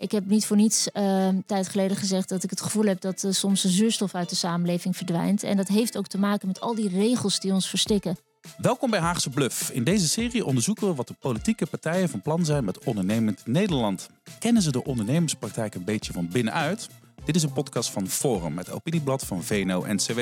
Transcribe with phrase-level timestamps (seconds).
[0.00, 3.22] Ik heb niet voor niets uh, tijd geleden gezegd dat ik het gevoel heb dat
[3.22, 5.42] uh, soms de zuurstof uit de samenleving verdwijnt.
[5.42, 8.16] En dat heeft ook te maken met al die regels die ons verstikken.
[8.56, 9.70] Welkom bij Haagse Bluff.
[9.70, 14.08] In deze serie onderzoeken we wat de politieke partijen van plan zijn met ondernemend Nederland.
[14.38, 16.88] Kennen ze de ondernemerspraktijk een beetje van binnenuit?
[17.24, 20.20] Dit is een podcast van Forum, het opinieblad van VNO-NCW.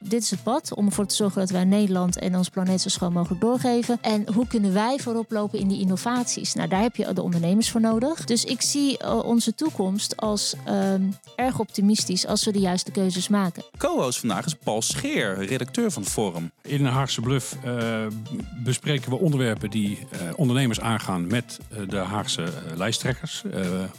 [0.00, 2.88] Dit is het pad om ervoor te zorgen dat wij Nederland en ons planeet zo
[2.88, 3.98] schoon mogelijk doorgeven.
[4.00, 6.54] En hoe kunnen wij voorop lopen in die innovaties?
[6.54, 8.24] Nou, daar heb je de ondernemers voor nodig.
[8.24, 10.94] Dus ik zie uh, onze toekomst als uh,
[11.36, 13.64] erg optimistisch als we de juiste keuzes maken.
[13.76, 16.50] Co-host vandaag is Paul Scheer, redacteur van Forum.
[16.62, 18.06] In de Haagse Bluff uh,
[18.64, 21.58] bespreken we onderwerpen die uh, ondernemers aangaan met
[21.88, 23.44] de Haagse lijsttrekkers.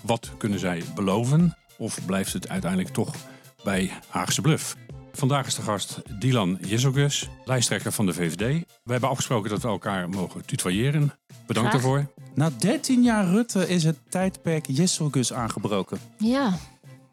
[0.01, 1.57] wat kunnen zij beloven?
[1.77, 3.15] Of blijft het uiteindelijk toch
[3.63, 4.75] bij Haagse Bluff?
[5.19, 8.63] Vandaag is de gast Dylan Jezogus, lijsttrekker van de VVD.
[8.83, 11.13] We hebben afgesproken dat we elkaar mogen tutoyeren.
[11.47, 11.81] Bedankt Graag.
[11.81, 12.11] daarvoor.
[12.33, 15.99] Na 13 jaar Rutte is het tijdperk Jezogus aangebroken.
[16.17, 16.57] Ja,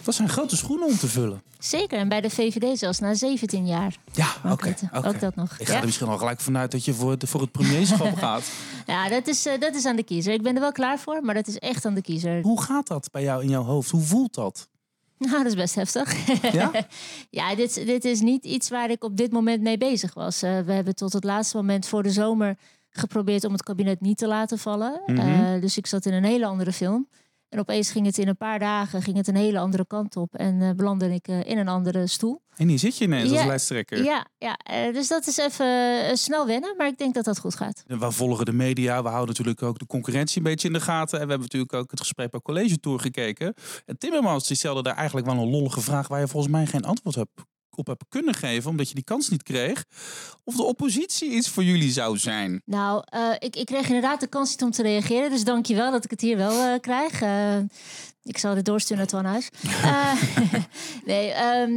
[0.05, 1.43] Dat zijn grote schoenen om te vullen.
[1.59, 1.99] zeker.
[1.99, 3.97] En bij de VVD zelfs na 17 jaar.
[4.13, 4.75] Ja, Ook oké.
[4.93, 5.57] Ook dat nog.
[5.59, 5.79] Ik ga Ja.
[5.79, 8.43] er misschien al gelijk vanuit dat je voor het, voor het premierschap gaat.
[8.87, 10.33] Ja, dat is, eh, dat is aan de kiezer.
[10.33, 12.43] Ik ben er wel klaar voor, maar dat is echt aan de kiezer.
[12.43, 13.91] Hoe gaat dat bij jou in jouw hoofd?
[13.91, 14.69] Hoe voelt dat?
[15.29, 16.27] Nou, dat is best heftig.
[16.53, 16.71] Ja?
[17.31, 20.43] ja, dit, dit is niet iets waar ik op dit moment mee bezig was.
[20.43, 22.57] Eh, we hebben tot het laatste moment voor de zomer
[22.91, 25.01] geprobeerd om het kabinet niet te laten vallen.
[25.07, 25.19] Mhm.
[25.19, 27.09] Eh, dus ik zat in een hele andere film.
[27.49, 30.35] En opeens ging het in een paar dagen ging het een hele andere kant op.
[30.35, 32.43] En eh, belandde ik eh, in een andere stoel.
[32.57, 34.05] En hier zit je ineens als lijsttrekker.
[34.05, 36.75] Ja, ja eh, dus dat is even snel wennen.
[36.77, 37.85] Maar ik denk dat dat goed gaat.
[37.87, 40.81] En We volgen de media, we houden natuurlijk ook de concurrentie een beetje in de
[40.81, 41.19] gaten.
[41.21, 43.55] En we hebben natuurlijk ook het gesprek bij College Tour gekeken.
[43.85, 46.85] En Timmermans die stelde daar eigenlijk wel een lollige vraag waar je volgens mij geen
[46.85, 47.31] antwoord hebt,
[47.77, 49.85] op hebt kunnen geven, omdat je die kans niet kreeg.
[50.45, 52.63] Of de oppositie iets voor jullie zou zijn.
[52.65, 55.31] Nou, eh, ik, ik kreeg inderdaad de kans niet om te reageren.
[55.31, 57.21] Dus dank je wel dat ik het hier wel eh, krijg.
[57.21, 57.59] Eh,
[58.23, 59.51] ik zal dit doorsturen naar Twan Huis.
[61.05, 61.69] Nee, eh,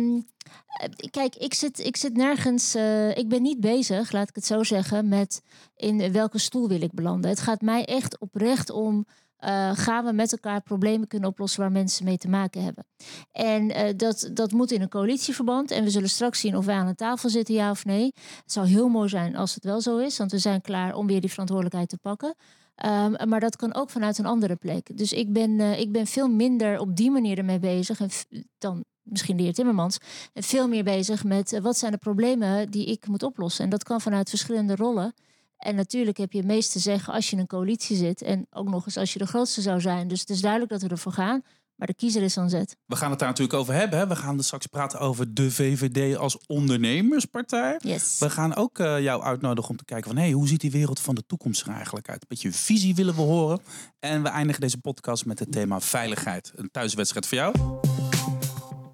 [1.11, 2.75] kijk, ik zit, ik zit nergens...
[3.13, 5.07] ik ben niet bezig, laat ik het zo zeggen...
[5.07, 5.41] met
[5.75, 7.29] in welke stoel wil ik belanden.
[7.29, 9.05] Het gaat mij echt oprecht om...
[9.39, 12.85] eh, gaan we met elkaar problemen kunnen oplossen waar mensen mee te maken hebben.
[13.31, 15.71] En eh, dat, dat moet in een coalitieverband.
[15.71, 18.13] En we zullen straks zien of wij aan een tafel zitten, ja of nee.
[18.43, 21.07] Het zou heel mooi zijn als het wel zo is, want we zijn klaar om
[21.07, 22.35] weer die verantwoordelijkheid te pakken.
[22.75, 24.97] Ehm, maar dat kan ook vanuit een andere plek.
[24.97, 28.09] Dus ik ben, eh, ik ben veel minder op die manier ermee bezig en
[28.57, 29.97] dan misschien de heer Timmermans.
[30.33, 33.63] En veel meer bezig met wat zijn de problemen die ik moet oplossen.
[33.63, 35.13] En dat kan vanuit verschillende rollen.
[35.59, 38.21] En natuurlijk heb je het meest te zeggen als je in een coalitie zit.
[38.21, 40.07] En ook nog eens als je de grootste zou zijn.
[40.07, 41.43] Dus het is duidelijk dat we ervoor gaan.
[41.75, 42.77] Maar de kiezer is aan zet.
[42.85, 43.99] We gaan het daar natuurlijk over hebben.
[43.99, 44.07] Hè.
[44.07, 47.75] We gaan er straks praten over de VVD als ondernemerspartij.
[47.79, 48.19] Yes.
[48.19, 50.19] We gaan ook eh, jou uitnodigen om te kijken van...
[50.19, 52.21] Hey, hoe ziet die wereld van de toekomst er eigenlijk uit?
[52.21, 53.59] Een beetje visie willen we horen.
[53.99, 56.51] En we eindigen deze podcast met het thema veiligheid.
[56.55, 57.55] Een thuiswedstrijd voor jou.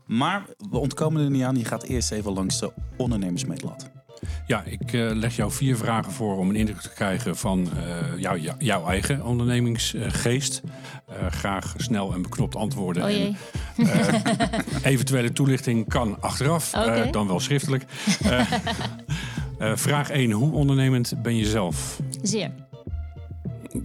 [0.05, 1.57] Maar we ontkomen er niet aan.
[1.57, 4.04] Je gaat eerst even langs de ondernemersmeetlat.
[4.47, 8.21] Ja, ik eh, leg jou vier vragen voor om een indruk te krijgen van eh,
[8.21, 10.61] jou, jou- jouw eigen ondernemingsgeest.
[11.07, 13.03] Eh, graag snel en beknopt antwoorden.
[13.03, 13.35] Oh En,
[14.83, 16.71] eventuele toelichting kan achteraf,
[17.11, 17.85] dan wel schriftelijk.
[19.59, 20.31] Vraag 1.
[20.31, 21.99] Hoe ondernemend ben je zelf?
[22.21, 22.51] Zeer.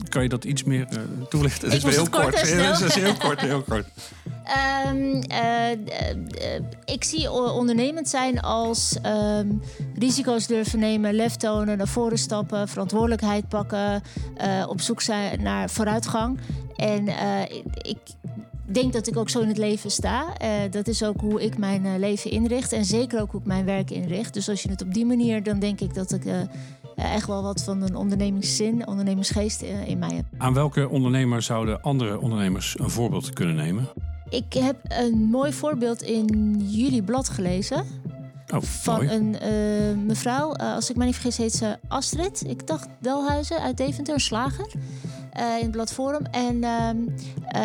[0.08, 1.70] Kan je dat iets meer eh, toelichten?
[1.70, 2.40] Het is heel het kort.
[2.40, 3.86] Het is heel kort, heel kort.
[4.44, 5.78] Ehm, eh, eh,
[6.84, 9.46] ik zie ondernemend zijn als ehm,
[9.98, 14.02] risico's durven nemen, lef tonen, naar voren stappen, verantwoordelijkheid pakken,
[14.68, 16.38] op zoek zijn naar vooruitgang.
[16.76, 17.08] En
[17.82, 17.98] ik-
[18.64, 20.26] denk dat ik ook zo in het leven sta.
[20.70, 23.90] Dat is ook hoe ik mijn leven inricht en zeker ook hoe ik mijn werk
[23.90, 24.34] inricht.
[24.34, 26.22] Dus als je het op die manier, dan denk ik dat ik
[27.02, 30.24] echt wel wat van een ondernemingszin, ondernemingsgeest eh, in mij heb.
[30.38, 33.88] Aan welke ondernemer zouden andere ondernemers een voorbeeld kunnen nemen?
[34.28, 37.84] Ik heb een mooi voorbeeld in jullie blad gelezen.
[38.54, 39.08] Oh, Van mooi.
[39.08, 42.44] een eh, mevrouw, eh, als ik me niet vergis, heet ze Astrid.
[42.46, 44.72] Ik dacht Delhuizen uit Deventer, een slager.
[45.32, 46.24] Eh, in het blad Forum.
[46.30, 46.96] En ehm,
[47.46, 47.60] eh,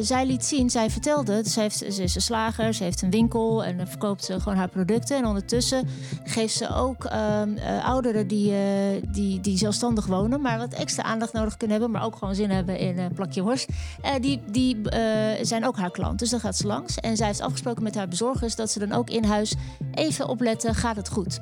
[0.00, 3.64] zij liet zien, zij vertelde, ze, heeft, ze is een slager, ze heeft een winkel
[3.64, 5.16] en verkoopt ze gewoon haar producten.
[5.16, 5.88] En ondertussen
[6.24, 11.02] geeft ze ook ehm, eh, ouderen die, eh, die, die zelfstandig wonen, maar wat extra
[11.02, 13.68] aandacht nodig kunnen hebben, maar ook gewoon zin hebben in een plakje worst.
[14.02, 16.18] Eh, die die eh, zijn ook haar klant.
[16.18, 16.96] Dus dan gaat ze langs.
[17.00, 19.54] En zij heeft afgesproken met haar bezorgers dat ze dan ook in huis
[19.94, 21.40] even opletten, gaat het goed?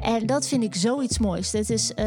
[0.00, 1.50] En dat vind ik zoiets moois.
[1.50, 2.06] Dit is, eh,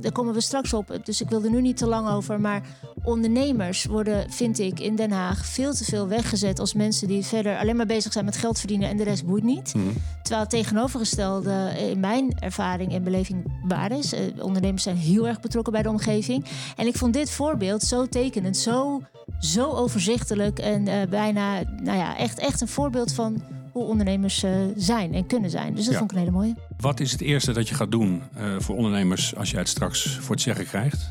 [0.00, 2.25] daar komen we straks op, dus ik wil er nu niet te lang over.
[2.26, 2.62] Maar
[3.02, 7.58] ondernemers worden, vind ik, in Den Haag veel te veel weggezet als mensen die verder
[7.58, 9.74] alleen maar bezig zijn met geld verdienen en de rest boeit niet.
[9.74, 9.86] Mhm.
[10.22, 14.12] Terwijl het tegenovergestelde in mijn ervaring en beleving waar is.
[14.12, 16.44] Eh, ondernemers zijn heel erg betrokken bij de omgeving.
[16.76, 19.02] En ik vond dit voorbeeld zo tekenend, zo,
[19.38, 23.42] zo overzichtelijk en eh, bijna, nou ja, echt, echt een voorbeeld van
[23.76, 25.74] hoe ondernemers eh, zijn en kunnen zijn.
[25.74, 25.98] Dus dat Ja.
[25.98, 26.54] vond ik een hele mooie.
[26.76, 30.18] Wat is het eerste dat je gaat doen eh, voor ondernemers als jij het straks
[30.20, 31.08] voor het zeggen krijgt?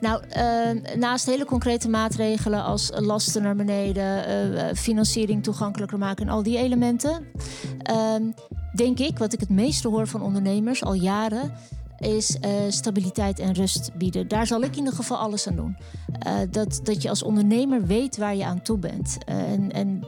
[0.00, 6.42] Nou, eh, naast hele concrete maatregelen als lasten naar beneden, financiering toegankelijker maken en al
[6.42, 7.24] die elementen,
[7.82, 8.22] ehm,
[8.74, 11.52] denk ik, wat ik het meeste hoor van ondernemers al jaren,
[12.02, 14.28] is eh, stabiliteit en rust bieden.
[14.28, 15.76] Daar zal ik in ieder geval alles aan doen.
[16.18, 19.18] Eh, dat, dat je als ondernemer weet waar je aan toe bent.
[19.24, 20.04] Eh, en en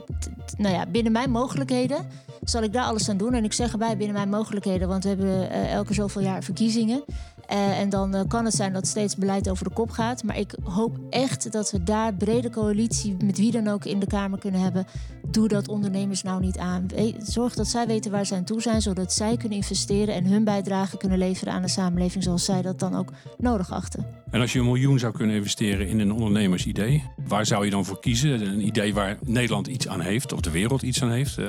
[0.57, 2.07] nou ja, binnen mijn mogelijkheden
[2.43, 3.33] zal ik daar alles aan doen.
[3.33, 7.03] En ik zeg erbij binnen mijn mogelijkheden, want we hebben elke zoveel jaar verkiezingen.
[7.47, 10.23] Eh, en dan eh, kan het zijn dat steeds beleid over de kop gaat.
[10.23, 14.07] Maar ik hoop echt dat we daar brede coalitie met wie dan ook in de
[14.07, 14.85] Kamer kunnen hebben.
[15.27, 16.87] Doe dat ondernemers nou niet aan.
[17.17, 20.43] Zorg dat zij weten waar ze aan toe zijn, zodat zij kunnen investeren en hun
[20.43, 24.05] bijdrage kunnen leveren aan de samenleving zoals zij dat dan ook nodig achten.
[24.31, 27.85] En als je een miljoen zou kunnen investeren in een ondernemersidee, waar zou je dan
[27.85, 28.41] voor kiezen?
[28.41, 31.37] Een idee waar Nederland iets aan heeft of de wereld iets aan heeft?
[31.37, 31.45] eh?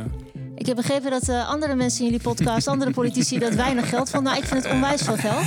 [0.56, 4.10] Ik heb begrepen dat eh, andere mensen in jullie podcast, andere politici, dat weinig geld
[4.10, 4.32] vonden.
[4.32, 5.44] Nou, ik vind het onwijs veel geld.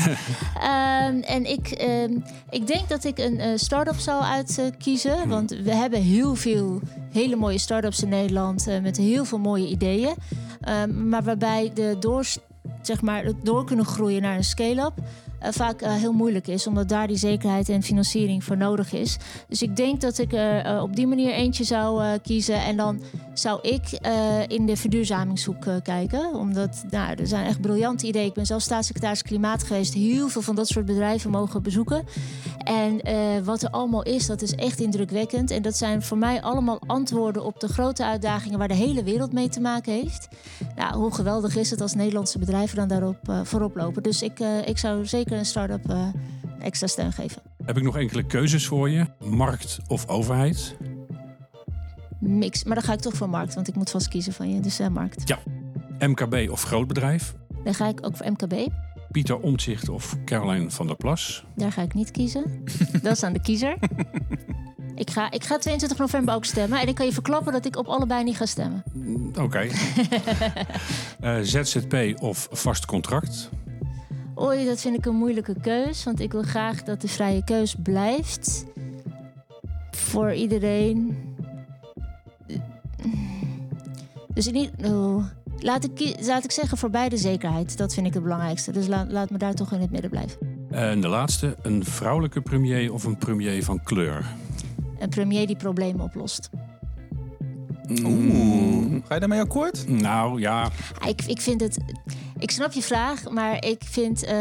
[0.61, 2.13] Ehm, en ik, ehm,
[2.50, 5.27] ik denk dat ik een eh, start-up zou uitkiezen.
[5.27, 9.67] want we hebben heel veel hele mooie start-ups in Nederland eh, met heel veel mooie
[9.67, 10.15] ideeën.
[10.61, 12.25] Ehm, maar waarbij de door,
[12.81, 14.94] zeg maar, door kunnen groeien naar een scale-up.
[15.39, 19.18] Eh, vaak eh, heel moeilijk is, omdat daar die zekerheid en financiering voor nodig is.
[19.47, 22.63] Dus ik denk dat ik er eh, op die manier eentje zou kiezen.
[22.63, 23.01] En dan
[23.33, 24.00] zou ik
[24.47, 26.33] in de verduurzamingshoek kijken.
[26.33, 28.25] Omdat nou, er zijn echt briljante ideeën.
[28.25, 29.94] Ik ben zelf staatssecretaris Klimaat geweest.
[29.94, 32.03] Heel veel van dat soort bedrijven mogen bezoeken.
[32.63, 33.01] En
[33.44, 35.51] wat er allemaal is, dat is echt indrukwekkend.
[35.51, 39.33] En dat zijn voor mij allemaal antwoorden op de grote uitdagingen waar de hele wereld
[39.33, 40.27] mee te maken heeft.
[40.75, 44.03] Nou, hoe geweldig is het als Nederlandse bedrijven dan daarop voorop lopen.
[44.03, 46.08] Dus ik, ik zou zeker een start-up eh,
[46.60, 47.42] extra steun geven.
[47.66, 49.06] Heb ik nog enkele keuzes voor je?
[49.24, 50.76] Markt of overheid?
[52.20, 52.64] Mix.
[52.64, 54.60] Maar dan ga ik toch voor markt, want ik moet vast kiezen van je.
[54.60, 55.36] Dus eh, markt.
[56.00, 57.34] MKB of grootbedrijf?
[57.64, 58.68] Dan ga ik ook voor MKB.
[59.12, 61.44] Pieter Omtzigt of Caroline van der Plas?
[61.56, 62.64] Daar ga ik niet kiezen.
[63.02, 63.78] Dat is aan de kiezer.
[64.96, 66.80] Ik ga, ik ga 22 november ook stemmen.
[66.80, 68.84] En ik kan je verklappen dat ik op allebei niet ga stemmen.
[68.94, 69.68] Mm, Oké.
[71.20, 73.50] Eh, ZZP of vast contract?
[74.41, 76.03] Oei, dat vind ik een moeilijke keus.
[76.03, 78.65] Want ik wil graag dat de vrije keus blijft.
[79.91, 81.18] Voor iedereen.
[84.33, 85.25] Dus ieder oh.
[85.57, 87.77] laat, ik, laat ik zeggen voor beide zekerheid.
[87.77, 88.71] Dat vind ik het belangrijkste.
[88.71, 90.38] Dus laat, laat me daar toch in het midden blijven.
[90.69, 94.25] En de laatste, een vrouwelijke premier of een premier van kleur?
[95.00, 96.50] Een premier die problemen oplost.
[98.03, 99.01] Oeh.
[99.07, 99.88] Ga je daarmee akkoord?
[99.88, 100.69] Nou ja,
[101.07, 101.77] Ik, ik vind het.
[102.39, 104.24] Ik snap je vraag, maar ik vind.
[104.24, 104.38] eh,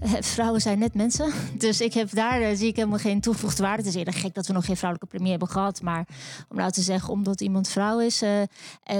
[0.20, 1.32] vrouwen zijn net mensen.
[1.58, 3.78] Dus ik heb daar eh, zie ik helemaal geen toegevoegde waarde.
[3.82, 5.82] Het is eerder gek dat we nog geen vrouwelijke premier hebben gehad.
[5.82, 6.06] Maar
[6.48, 8.48] om nou te zeggen, omdat iemand vrouw is eh, en,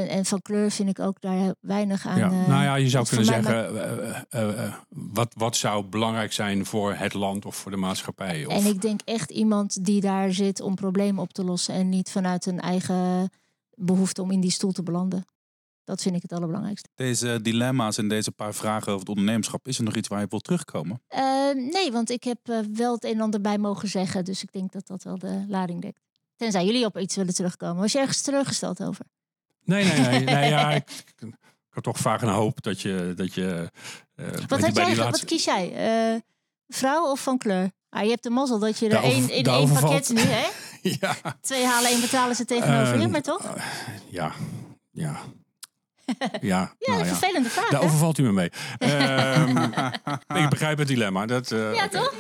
[0.09, 2.19] en van kleur vind ik ook daar weinig aan.
[2.19, 2.31] ja.
[2.31, 3.75] nou ja, je zou kunnen zeggen,
[4.89, 8.47] wat, wat zou belangrijk zijn voor het land of voor de maatschappij?
[8.47, 11.75] Of, En ik denk echt iemand die daar zit om problemen op te lossen.
[11.75, 13.31] En niet vanuit een eigen
[13.81, 15.25] behoefte om in die stoel te belanden.
[15.85, 16.89] Dat vind ik het allerbelangrijkste.
[16.95, 20.27] Deze dilemma's en deze paar vragen over het ondernemerschap, is er nog iets waar je
[20.29, 21.03] wilt terugkomen?
[21.09, 21.23] Eh,
[21.55, 24.25] nee, want ik heb eh, wel het een en ander bij mogen zeggen.
[24.25, 26.01] Dus ik denk dat dat wel de lading dekt.
[26.37, 27.77] Tenzij jullie op iets willen terugkomen.
[27.77, 29.05] Was je ergens teleurgesteld over?
[29.65, 30.25] Nee, nee, nee.
[30.25, 31.33] nee ja, ik, ik
[31.69, 33.13] had toch vaak een hoop dat je...
[33.17, 33.71] Dat je
[34.15, 35.73] eh, je, Wat, had bij jij, die wat laatste- kies jij?
[36.15, 36.21] Eh,
[36.69, 37.71] vrouw of van kleur?
[37.89, 40.49] Ah, je hebt de mazzel dat je er één in één pakket nu, hè?
[41.01, 43.55] ja, Twee halen, één betalen ze tegenover Ehm, in, maar toch?
[44.11, 44.33] ja,
[44.91, 45.17] ja.
[46.21, 47.15] Ja, Ja, nou een ja.
[47.15, 48.51] vervelende vraag, Daar overvalt u me mee.
[48.79, 49.57] Ehm,
[50.45, 51.27] ik begrijp het dilemma.
[51.27, 52.15] Dat, eh, Ja, toch?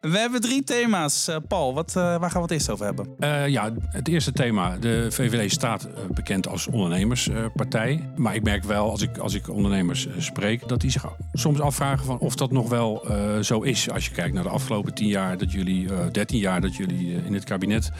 [0.00, 1.28] We hebben drie thema's.
[1.28, 3.08] Eh, Paul, wat, eh, waar gaan we het eerst over hebben?
[3.18, 4.76] Eh, ja, het eerste thema.
[4.76, 8.10] De VVD staat bekend als ondernemerspartij.
[8.16, 10.68] maar ik merk wel, als ik, als ik ondernemers spreek...
[10.68, 13.06] dat die zich soms afvragen van of dat nog wel
[13.42, 13.90] zo is.
[13.90, 15.88] Als je kijkt naar de afgelopen tien jaar dat jullie...
[16.12, 17.90] 13 jaar dat jullie in het kabinet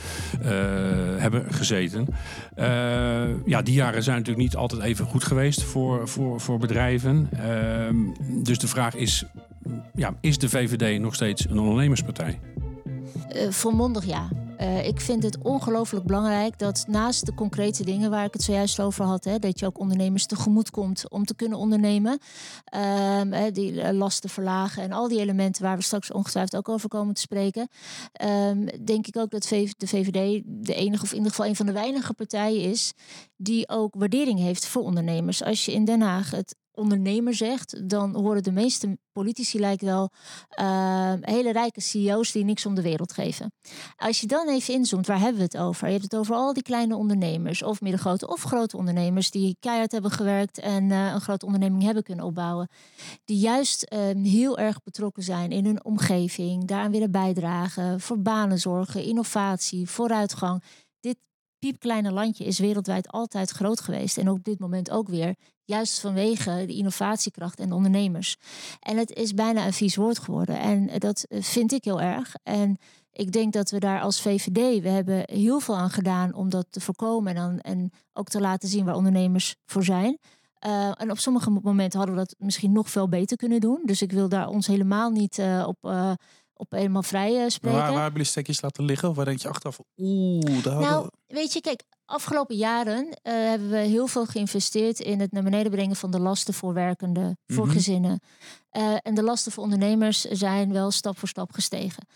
[1.19, 2.07] hebben gezeten.
[3.45, 7.29] Ja, die jaren zijn natuurlijk niet altijd even goed geweest voor, voor, voor bedrijven.
[7.33, 7.97] Ehm,
[8.43, 9.25] dus de vraag is...
[9.95, 12.41] Ja, is de VVD nog steeds een ondernemerspartij?
[13.29, 14.29] Eh, volmondig ja.
[14.61, 18.81] Uh, ik vind het ongelooflijk belangrijk dat naast de concrete dingen waar ik het zojuist
[18.81, 22.19] over had, hè, dat je ook ondernemers tegemoet komt om te kunnen ondernemen,
[23.21, 27.15] um, die lasten verlagen en al die elementen waar we straks ongetwijfeld ook over komen
[27.15, 27.69] te spreken,
[28.25, 31.67] um, denk ik ook dat de VVD de enige of in ieder geval een van
[31.67, 32.93] de weinige partijen is
[33.37, 35.43] die ook waardering heeft voor ondernemers.
[35.43, 40.11] Als je in Den Haag het ondernemer zegt, dan horen de meeste politici lijkt wel
[40.61, 43.53] uh, hele rijke CEO's die niks om de wereld geven.
[43.97, 45.87] Als je dan even inzoomt, waar hebben we het over?
[45.87, 49.93] Je hebt het over al die kleine ondernemers, of middengrote of grote ondernemers, die keihard
[49.93, 52.69] hebben gewerkt en uh, een grote onderneming hebben kunnen opbouwen.
[53.25, 58.59] Die juist uh, heel erg betrokken zijn in hun omgeving, daaraan willen bijdragen, voor banen
[58.59, 60.63] zorgen, innovatie, vooruitgang.
[61.59, 65.35] Piepkleine landje is wereldwijd altijd groot geweest en op dit moment ook weer.
[65.65, 68.37] Juist vanwege de innovatiekracht en de ondernemers.
[68.81, 70.59] En het is bijna een vies woord geworden.
[70.59, 72.35] En dat vind ik heel erg.
[72.43, 72.77] En
[73.13, 76.67] ik denk dat we daar als VVD, we hebben heel veel aan gedaan om dat
[76.71, 77.37] te voorkomen.
[77.37, 80.19] En, dan, en ook te laten zien waar ondernemers voor zijn.
[80.67, 83.83] Uh, en op sommige momenten hadden we dat misschien nog veel beter kunnen doen.
[83.85, 85.79] Dus ik wil daar ons helemaal niet uh, op,
[86.59, 87.79] op helemaal vrij spreken.
[87.79, 89.09] Waar, waar hebben jullie stekjes laten liggen?
[89.09, 93.71] Of waar denk je achteraf, oeh, daar Nou, weet je, kijk, afgelopen jaren uh, hebben
[93.71, 97.57] we heel veel geïnvesteerd in het naar beneden brengen van de lasten voor werkenden, voor
[97.57, 97.79] mm -hmm.
[97.79, 98.21] gezinnen.
[98.73, 102.07] Uh, en de lasten voor ondernemers zijn wel stap voor stap gestegen.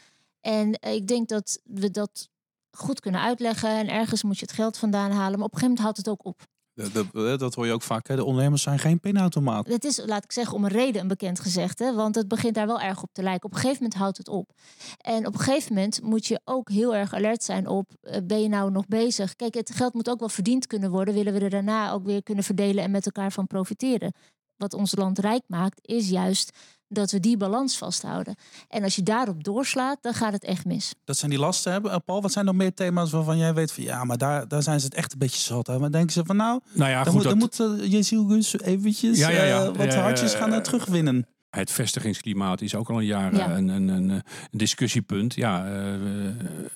[0.41, 2.29] En uh, ik denk dat we dat
[2.71, 3.71] goed kunnen uitleggen.
[3.71, 5.39] En ergens moet je het geld vandaan halen.
[5.39, 6.51] Maar op een gegeven moment houdt het ook op.
[6.75, 8.09] Dat, dat, hoor je ook vaak.
[8.09, 8.17] Hè?
[8.17, 9.67] De ondernemers zijn geen pinautomaat.
[9.67, 11.93] Het is, laat ik zeggen, om een reden een bekend gezegde.
[11.93, 13.45] Want het begint daar wel erg op te lijken.
[13.45, 14.52] Op een gegeven moment houdt het op.
[14.99, 17.91] En op een gegeven moment moet je ook heel erg alert zijn op...
[18.25, 19.37] ben je nou nog bezig?
[19.37, 21.14] Kijk, het geld moet ook wel verdiend kunnen worden.
[21.14, 24.12] Willen we er daarna ook weer kunnen verdelen en met elkaar van profiteren.
[24.57, 26.59] Wat ons land rijk maakt, is juist
[26.95, 28.35] dat we die balans vasthouden.
[28.69, 30.95] En als je daarop doorslaat, dan gaat het echt mis.
[31.05, 32.05] Dat zijn die lasten hebben.
[32.05, 34.81] Paul, wat zijn nog meer thema's waarvan jij weet van ja, maar daar, daar zijn
[34.81, 35.81] ze het echt een beetje zat aan.
[35.81, 37.57] Maar denken ze van nou, nou ja, dan, goed, moet, dat...
[37.57, 39.67] dan moet uh, Jeziel eventjes ja, ja, ja.
[39.67, 41.27] Uh, wat hartjes gaan uh, terugwinnen.
[41.51, 43.57] Het vestigingsklimaat is ook al een jaar ja.
[43.57, 45.35] een, een, een, een, discussiepunt.
[45.35, 45.67] Ja,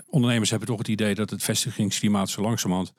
[0.06, 2.92] ondernemers hebben toch het idee dat het vestigingsklimaat zo langzamerhand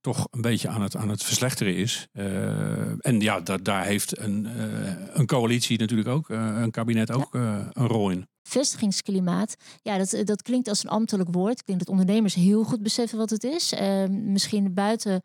[0.00, 2.08] toch een beetje aan het, aan het verslechteren is.
[2.12, 7.12] Uh, en ja, dat, daar heeft een, uh, een coalitie natuurlijk ook, uh, een kabinet
[7.12, 8.26] ook een rol in.
[8.42, 11.60] Vestigingsklimaat, ja, dat, dat klinkt als een ambtelijk woord.
[11.60, 13.74] Ik denk dat ondernemers heel goed beseffen wat het is.
[14.10, 15.22] misschien buiten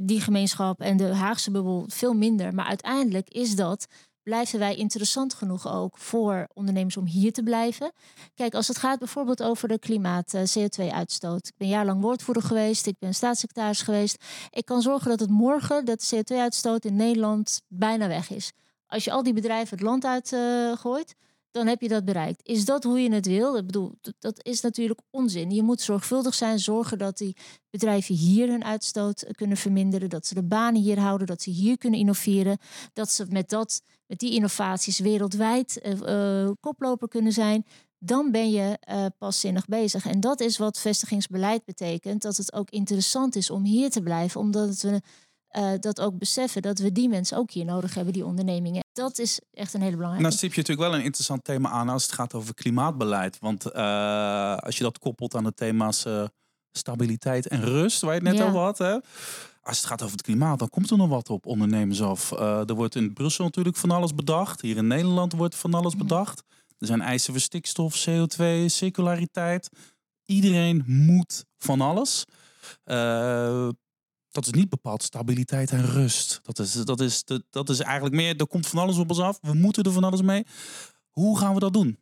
[0.00, 2.54] die gemeenschap en de Haagse bubbel veel minder.
[2.54, 3.86] Maar uiteindelijk is dat
[4.24, 7.92] blijven wij interessant genoeg ook voor ondernemers om hier te blijven.
[8.34, 11.46] Kijk, als het gaat bijvoorbeeld over de klimaat, uh, CO2-uitstoot.
[11.46, 14.24] Ik ben jaarlang woordvoerder geweest, ik ben staatssecretaris geweest.
[14.50, 18.52] Ik kan zorgen dat het morgen, dat de CO2-uitstoot in Nederland bijna weg is.
[18.86, 21.23] Als je al die bedrijven het land uitgooit, uh,
[21.54, 22.40] dan heb je dat bereikt.
[22.48, 23.56] Is dat hoe je het wil?
[23.56, 25.50] Ik bedoel, dat is natuurlijk onzin.
[25.50, 27.36] Je moet zorgvuldig zijn, zorgen dat die
[27.70, 31.78] bedrijven hier hun uitstoot kunnen verminderen, dat ze de banen hier houden, dat ze hier
[31.78, 32.58] kunnen innoveren,
[32.92, 37.66] dat ze met, dat, met die innovaties wereldwijd uh, uh, koploper kunnen zijn.
[37.98, 38.78] Dan ben je
[39.22, 40.06] uh, bezig.
[40.06, 42.22] En dat is wat vestigingsbeleid betekent.
[42.22, 45.00] Dat het ook interessant is om hier te blijven, omdat we
[45.56, 48.84] uh, dat ook beseffen dat we die mensen ook hier nodig hebben, die ondernemingen.
[48.92, 50.26] Dat is echt een hele belangrijke.
[50.26, 53.38] Nou stip je natuurlijk wel een interessant thema aan als het gaat over klimaatbeleid.
[53.38, 56.24] Want uh, als je dat koppelt aan de thema's uh,
[56.72, 58.46] stabiliteit en rust, waar je het net ja.
[58.46, 58.78] over had.
[58.78, 58.98] Hè?
[59.62, 62.30] Als het gaat over het klimaat, dan komt er nog wat op ondernemers af.
[62.40, 64.60] er wordt in Brussel natuurlijk van alles bedacht.
[64.60, 66.42] Hier in Nederland wordt van alles bedacht.
[66.78, 69.68] Er zijn eisen voor stikstof, CO2, circulariteit.
[70.24, 72.24] Iedereen moet van alles.
[72.84, 73.68] Uh,
[74.34, 76.40] dat is niet bepaald stabiliteit en rust.
[76.42, 79.38] Dat is, dat, is, dat is eigenlijk meer, er komt van alles op ons af.
[79.40, 80.46] We moeten er van alles mee.
[81.10, 81.98] Hoe gaan we dat doen?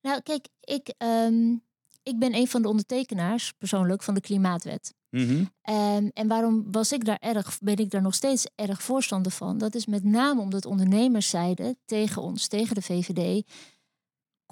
[0.00, 1.62] Nou, kijk, ik, um,
[2.02, 4.94] ik ben een van de ondertekenaars persoonlijk van de Klimaatwet.
[5.10, 5.74] Mm -hmm.
[5.74, 9.58] um, en waarom was ik daar erg, ben ik daar nog steeds erg voorstander van?
[9.58, 13.46] Dat is met name omdat ondernemers zeiden tegen ons, tegen de VVD.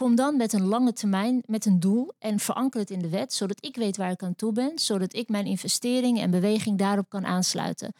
[0.00, 3.32] Kom dan met een lange termijn, met een doel en veranker het in de wet,
[3.32, 7.08] zodat ik weet waar ik aan toe ben, zodat ik mijn investering en beweging daarop
[7.08, 7.92] kan aansluiten.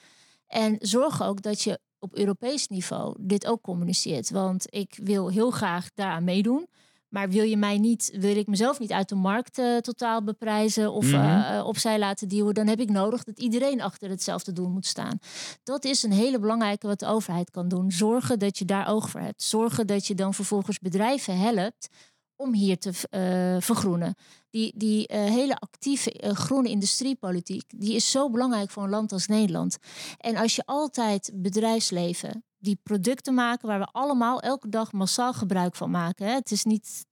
[0.47, 5.51] En zorg ook dat je op Europees niveau dit ook communiceert, want ik wil heel
[5.51, 6.67] graag daaraan meedoen.
[7.09, 10.93] Maar wil je mij niet, wil ik mezelf niet uit de markt uh, totaal beprijzen
[10.93, 11.55] of mm -hmm.
[11.55, 15.19] uh, opzij laten duwen, dan heb ik nodig dat iedereen achter hetzelfde doel moet staan.
[15.63, 17.91] Dat is een hele belangrijke wat de overheid kan doen.
[17.91, 19.43] Zorgen dat je daar oog voor hebt.
[19.43, 21.89] Zorgen dat je dan vervolgens bedrijven helpt
[22.37, 24.15] om hier te uh, vergroenen.
[24.51, 29.77] Die, die hele actieve groene industriepolitiek, die is zo belangrijk voor een land als Nederland.
[30.19, 35.75] En als je altijd bedrijfsleven die producten maken waar we allemaal elke dag massaal gebruik
[35.75, 36.27] van maken.
[36.27, 36.33] Hè.
[36.33, 37.07] Het is niet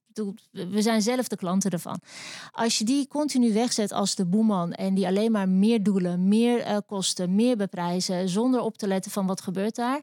[0.51, 2.01] we zijn zelf de klanten ervan.
[2.51, 6.61] Als je die continu wegzet als de boeman en die alleen maar meer doelen, meer
[6.61, 10.03] eh, kosten, meer beprijzen, zonder op te letten van wat gebeurt daar,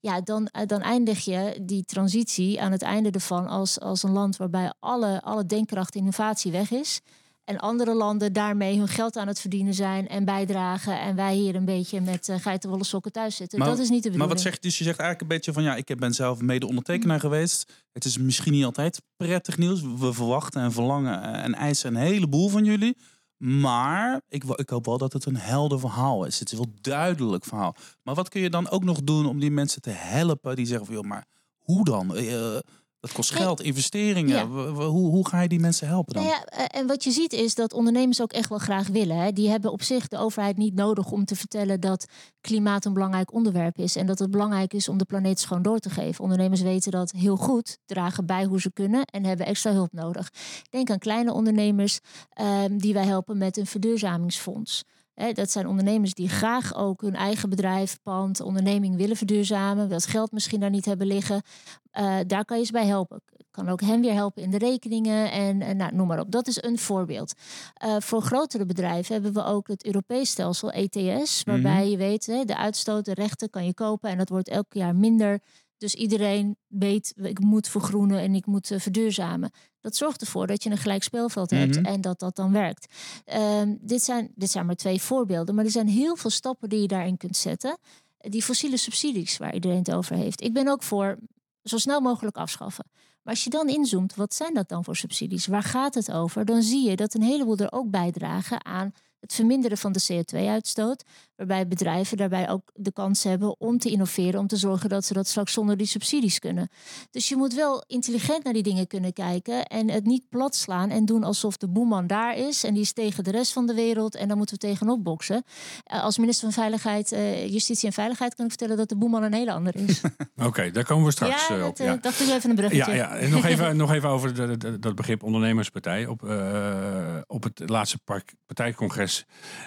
[0.00, 4.12] ja, dan, eh, dan eindig je die transitie aan het einde ervan als, als een
[4.12, 7.00] land waarbij alle, alle denkkracht en innovatie weg is.
[7.46, 11.00] En andere landen daarmee hun geld aan het verdienen zijn en bijdragen.
[11.00, 13.58] En wij hier een beetje met uh, geitenwolle sokken thuis zitten.
[13.58, 14.18] Maar- dat is niet de bedoeling.
[14.26, 14.78] Maar wat zegt dus?
[14.78, 17.72] Je zegt eigenlijk een beetje van ja, ik ben zelf mede ondertekenaar geweest.
[17.92, 19.80] Het is misschien niet altijd prettig nieuws.
[19.82, 22.96] We verwachten en verlangen en eisen een heleboel van jullie.
[23.36, 26.38] Maar ik, ik hoop wel dat het een helder verhaal is.
[26.38, 27.76] Het is wel duidelijk verhaal.
[28.02, 30.86] Maar wat kun je dan ook nog doen om die mensen te helpen die zeggen
[30.86, 31.26] van joh, maar
[31.56, 32.16] hoe dan?
[32.16, 32.56] Eh,
[33.00, 34.36] dat kost geld, investeringen.
[34.36, 34.46] ja.
[34.72, 36.22] Hoe, hoe ga je die mensen helpen dan?
[36.22, 39.16] Nou ja, eh, en wat je ziet is dat ondernemers ook echt wel graag willen.
[39.16, 39.32] Hè.
[39.32, 42.06] Die hebben op zich de overheid niet nodig om te vertellen dat
[42.40, 43.96] klimaat een belangrijk onderwerp is.
[43.96, 46.22] En dat het belangrijk is om de planeet schoon door te geven.
[46.22, 50.30] Ondernemers weten dat heel goed, dragen bij hoe ze kunnen en hebben extra hulp nodig.
[50.70, 52.00] Denk aan kleine ondernemers
[52.32, 54.84] ehm, die wij helpen met een verduurzamingsfonds.
[55.16, 59.88] Hè, dat zijn ondernemers die graag ook hun eigen bedrijf, pand, onderneming willen verduurzamen.
[59.88, 61.42] Dat geld misschien daar niet hebben liggen.
[61.90, 63.22] Eh, daar kan je ze bij helpen.
[63.50, 66.30] Kan ook hen weer helpen in de rekeningen en, en nou, noem maar op.
[66.30, 67.34] Dat is een voorbeeld.
[67.74, 72.44] Eh, voor grotere bedrijven hebben we ook het Europees stelsel ETS, waarbij je weet hè,
[72.44, 75.40] de uitstoot, de rechten kan je kopen en dat wordt elk jaar minder.
[75.78, 79.50] Dus iedereen weet, ik moet vergroenen en ik moet eh, verduurzamen.
[79.86, 81.84] Dat zorgt ervoor dat je een gelijk speelveld hebt Mhm.
[81.84, 82.94] en dat dat dan werkt.
[83.24, 86.80] Ehm, dit, zijn, dit zijn maar twee voorbeelden, maar er zijn heel veel stappen die
[86.80, 87.78] je daarin kunt zetten.
[88.18, 90.40] Die fossiele subsidies waar iedereen het over heeft.
[90.42, 91.18] Ik ben ook voor
[91.62, 92.84] zo snel mogelijk afschaffen.
[93.22, 95.46] Maar als je dan inzoomt, wat zijn dat dan voor subsidies?
[95.46, 96.44] Waar gaat het over?
[96.44, 98.92] Dan zie je dat een heleboel er ook bijdragen aan
[99.26, 101.04] het verminderen van de CO2-uitstoot.
[101.36, 105.12] Waarbij bedrijven daarbij ook de kans hebben om te innoveren, om te zorgen dat ze
[105.12, 106.68] dat straks zonder die subsidies kunnen.
[107.10, 110.90] Dus je moet wel intelligent naar die dingen kunnen kijken en het niet plat slaan
[110.90, 113.74] en doen alsof de boeman daar is en die is tegen de rest van de
[113.74, 115.42] wereld en daar moeten we tegenop boksen.
[115.84, 119.22] Eh, Als minister van Veiligheid, eh, Justitie en Veiligheid kan ik vertellen dat de boeman
[119.22, 120.00] een hele andere is.
[120.48, 121.76] Oké, daar komen we straks ja, eh, dat op.
[121.78, 121.96] Ja.
[121.96, 122.92] dacht ik even een bruggetje.
[122.92, 123.16] Ja, ja.
[123.16, 126.06] En nog even, nog even over de, de- dat begrip ondernemerspartij.
[126.06, 128.34] Op, eh, op het laatste park-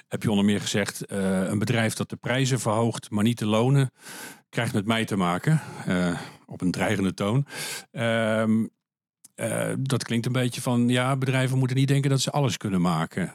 [0.07, 1.05] heb je onder meer gezegd...
[1.05, 3.91] eh, een bedrijf dat de prijzen verhoogt, maar niet de lonen...
[4.49, 7.45] krijgt met mij te maken, eh, op een dreigende toon.
[7.91, 8.65] Ehm,
[9.35, 12.81] eh, dat klinkt een beetje van, ja, bedrijven moeten niet denken dat ze alles kunnen
[12.81, 13.33] maken.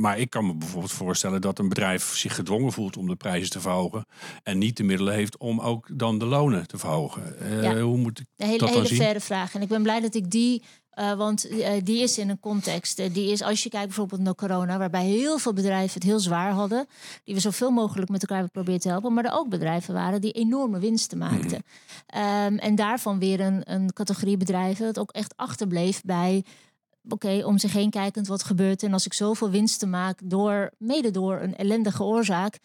[0.00, 3.50] Maar ik kan me bijvoorbeeld voorstellen dat een bedrijf zich gedwongen voelt om de prijzen
[3.50, 4.06] te verhogen.
[4.42, 7.36] En niet de middelen heeft om ook dan de lonen te verhogen.
[7.62, 7.80] Ja.
[7.80, 9.54] Hoe moet ik Een hele, dat hele verre vraag.
[9.54, 10.62] En ik ben blij dat ik die.
[10.98, 12.98] Eh, want eh, die is in een context.
[12.98, 16.20] eh, die is, als je kijkt bijvoorbeeld naar corona, waarbij heel veel bedrijven het heel
[16.20, 16.86] zwaar hadden.
[17.24, 19.14] Die we zoveel mogelijk met elkaar hebben geprobeerd te helpen.
[19.14, 21.62] Maar er ook bedrijven waren die enorme winsten maakten.
[22.06, 26.44] Ehm, en daarvan weer een, een categorie bedrijven dat ook echt achterbleef bij.
[27.08, 28.82] Oké, om zich heen kijkend wat gebeurt.
[28.82, 32.58] En als ik zoveel winsten maak, door, mede door een ellendige oorzaak,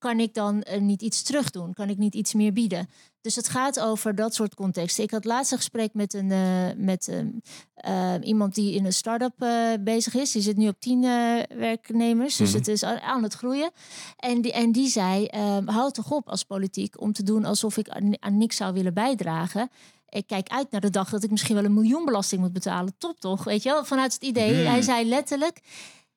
[0.00, 1.74] kan ik dan eh, niet iets terug doen?
[1.74, 2.88] Kan ik niet iets meer bieden?
[3.20, 5.04] Dus het gaat over dat soort contexten.
[5.04, 7.28] Ik had laatst een gesprek met, een, eh, met ehm,
[7.74, 9.34] eh, iemand die in een start-up
[9.80, 10.32] bezig is.
[10.32, 11.00] Die zit nu op tien
[11.56, 12.58] werknemers, dus Mhm.
[12.58, 13.70] het is aan het groeien.
[14.16, 17.76] En die, en die zei, ehm houd toch op als politiek om te doen alsof
[17.76, 19.70] ik aan, aan niks zou willen bijdragen.
[20.08, 22.94] Ik kijk uit naar de dag dat ik misschien wel een miljoen belasting moet betalen.
[22.98, 23.84] Top toch, weet je wel?
[23.84, 24.54] Vanuit het idee.
[24.54, 24.66] Hmm.
[24.66, 25.60] Hij zei letterlijk,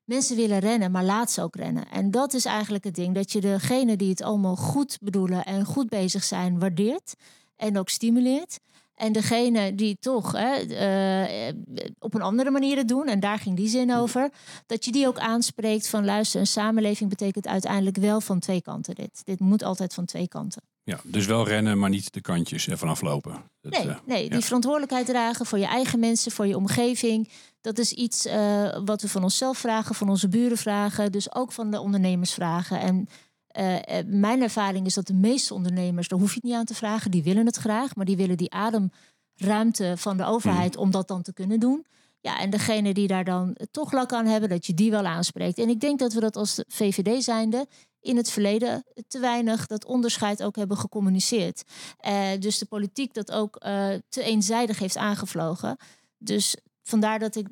[0.06, 1.89] mensen willen rennen, maar laat ze ook rennen.
[1.89, 3.16] En dat is eigenlijk het ding.
[3.16, 7.13] Dat je degene die het allemaal goed bedoelen en goed bezig zijn, waardeert.
[7.56, 8.60] En ook stimuleert.
[8.96, 11.54] En degene die toch hè, eh,
[12.00, 14.30] op een andere manier het doen, en daar ging die zin over,
[14.66, 18.96] dat je die ook aanspreekt van luister, een samenleving betekent uiteindelijk wel van twee kanten
[18.96, 19.22] dit.
[19.24, 20.73] Dit moet altijd van twee kanten.
[20.86, 23.34] Ja, dus wel rennen, maar niet de kantjes ervan aflopen.
[23.62, 24.30] Dat, Nee, eh, nee ja.
[24.30, 27.30] die verantwoordelijkheid dragen voor je eigen mensen, voor je omgeving.
[27.62, 31.52] Dat is iets eh, wat we van onszelf vragen, van onze buren vragen, dus ook
[31.52, 32.80] van de ondernemers vragen.
[32.80, 33.08] En
[33.48, 36.76] eh, mijn ervaring is dat de meeste ondernemers, daar hoef je het niet aan te
[36.76, 41.08] vragen, die willen het graag, maar die willen die ademruimte van de overheid om dat
[41.08, 41.86] dan te kunnen doen.
[42.24, 45.58] Ja, en degene die daar dan toch lak aan hebben, dat je die wel aanspreekt.
[45.58, 47.68] En ik denk dat we dat als VVD zijnde
[48.02, 51.64] in het verleden te weinig dat onderscheid ook hebben gecommuniceerd.
[51.98, 55.78] Eh, dus de politiek dat ook eh, te eenzijdig heeft aangevlogen.
[56.18, 57.48] Dus vandaar dat ik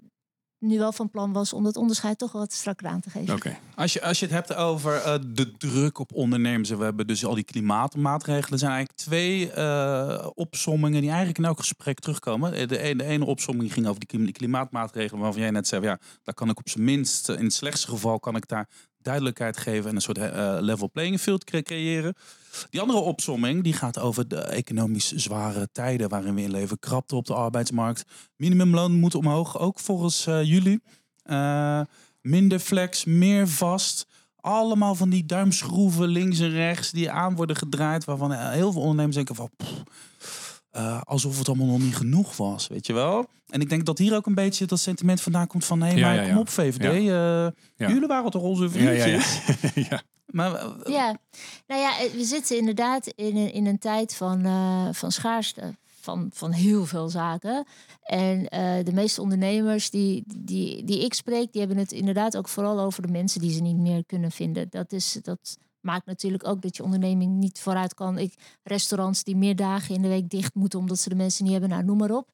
[0.62, 3.34] nu wel van plan was om dat onderscheid toch wat strakker aan te geven.
[3.76, 7.26] Als je, als je het hebt over eh, de druk op ondernemers, we hebben dus
[7.26, 12.54] al die klimaatmaatregelen, zijn eigenlijk twee eh, opsommingen die eigenlijk in elk gesprek terugkomen.
[12.54, 15.82] Eh, De ene, de ene opsomming ging over die klim- klimaatmaatregelen, waarvan jij net zei,
[15.82, 18.70] ja, daar kan ik op zijn minst, in het slechtste geval, kan ik daar
[19.02, 22.14] duidelijkheid geven en een soort uh, level playing field creëren.
[22.70, 26.80] Die andere opsomming die gaat over de economisch zware tijden waarin we in leven.
[26.80, 28.04] Krapte op de arbeidsmarkt.
[28.36, 30.82] Minimumloon moet omhoog, ook volgens uh, jullie.
[32.22, 34.08] Minder flex, meer vast.
[34.36, 38.06] Allemaal van die duimschroeven links en rechts die aan worden gedraaid.
[38.06, 39.50] Waarvan heel veel ondernemers denken van...
[40.78, 43.26] Uh, alsof het allemaal nog niet genoeg was, weet je wel?
[43.50, 45.82] En ik denk dat hier ook een beetje dat sentiment vandaan komt van...
[45.82, 49.42] hé, maar kom op VVD, uh, jullie waren toch onze vriendjes?
[49.90, 50.02] ja.
[50.26, 51.18] Maar, uh, ja,
[51.68, 54.46] nou ja, we zitten inderdaad in een, in een tijd van,
[54.94, 55.80] van schaarste.
[56.04, 57.66] Van, van heel veel zaken.
[58.02, 58.44] En
[58.86, 63.02] de meeste ondernemers die, die, die ik spreek, die hebben het inderdaad ook vooral over
[63.02, 64.68] de mensen die ze niet meer kunnen vinden.
[64.70, 68.18] Dat is dat maakt natuurlijk ook dat je onderneming niet vooruit kan.
[68.18, 71.52] Ik, restaurants die meer dagen in de week dicht moeten omdat ze de mensen niet
[71.52, 72.30] hebben, nou noem maar op.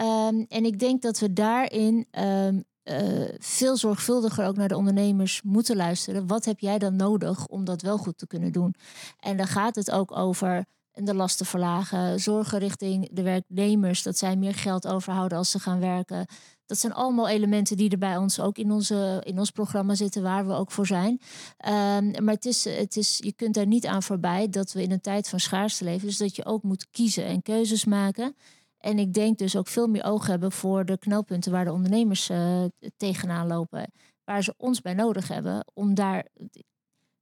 [0.00, 5.42] Um, en ik denk dat we daarin um, uh, veel zorgvuldiger ook naar de ondernemers
[5.42, 6.26] moeten luisteren.
[6.26, 8.74] Wat heb jij dan nodig om dat wel goed te kunnen doen?
[9.20, 14.36] En dan gaat het ook over de lasten verlagen, zorgen richting de werknemers dat zij
[14.36, 16.26] meer geld overhouden als ze gaan werken.
[16.72, 20.22] Dat zijn allemaal elementen die er bij ons ook in, onze, in ons programma zitten,
[20.22, 21.10] waar we ook voor zijn.
[21.10, 24.90] Um, maar het is, het is, je kunt daar niet aan voorbij dat we in
[24.90, 26.06] een tijd van schaarste leven.
[26.06, 28.36] Dus dat je ook moet kiezen en keuzes maken.
[28.78, 32.30] En ik denk dus ook veel meer oog hebben voor de knelpunten waar de ondernemers
[32.30, 32.64] uh,
[32.96, 33.92] tegenaan lopen.
[34.24, 36.26] Waar ze ons bij nodig hebben om daar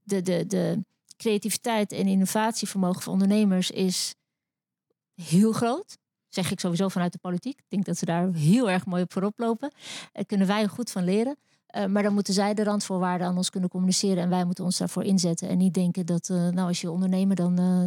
[0.03, 0.85] de, de, de
[1.17, 4.15] creativiteit en innovatievermogen van ondernemers is
[5.15, 5.99] heel groot
[6.31, 7.59] zeg ik sowieso vanuit de politiek.
[7.59, 9.73] Ik denk dat ze daar heel erg mooi op voorop lopen.
[10.13, 11.37] Daar kunnen wij er goed van leren.
[11.77, 14.23] Uh, maar dan moeten zij de randvoorwaarden aan ons kunnen communiceren.
[14.23, 15.49] En wij moeten ons daarvoor inzetten.
[15.49, 17.61] En niet denken dat, uh, nou, als je ondernemer dan.
[17.61, 17.85] Uh,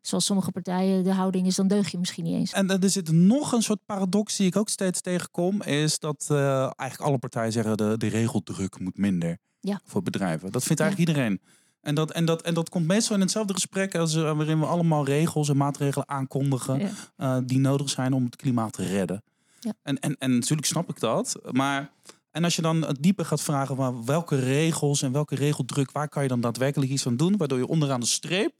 [0.00, 2.52] zoals sommige partijen de houding is, dan deug je misschien niet eens.
[2.52, 5.62] En er zit nog een soort paradox die ik ook steeds tegenkom.
[5.62, 9.80] Is dat eigenlijk alle partijen zeggen de, de regeldruk moet minder ja.
[9.84, 10.52] voor bedrijven.
[10.52, 11.16] Dat vindt eigenlijk ja.
[11.16, 11.40] iedereen.
[11.86, 14.66] En dat, en, dat, en dat komt meestal in hetzelfde gesprek als uh, waarin we
[14.66, 16.90] allemaal regels en maatregelen aankondigen ja.
[17.16, 19.22] uh, die nodig zijn om het klimaat te redden.
[19.60, 19.72] Ja.
[19.82, 21.40] En, en, en natuurlijk snap ik dat.
[21.50, 21.90] Maar
[22.30, 26.22] en als je dan dieper gaat vragen waar, welke regels en welke regeldruk, waar kan
[26.22, 28.54] je dan daadwerkelijk iets aan doen, waardoor je onderaan de streep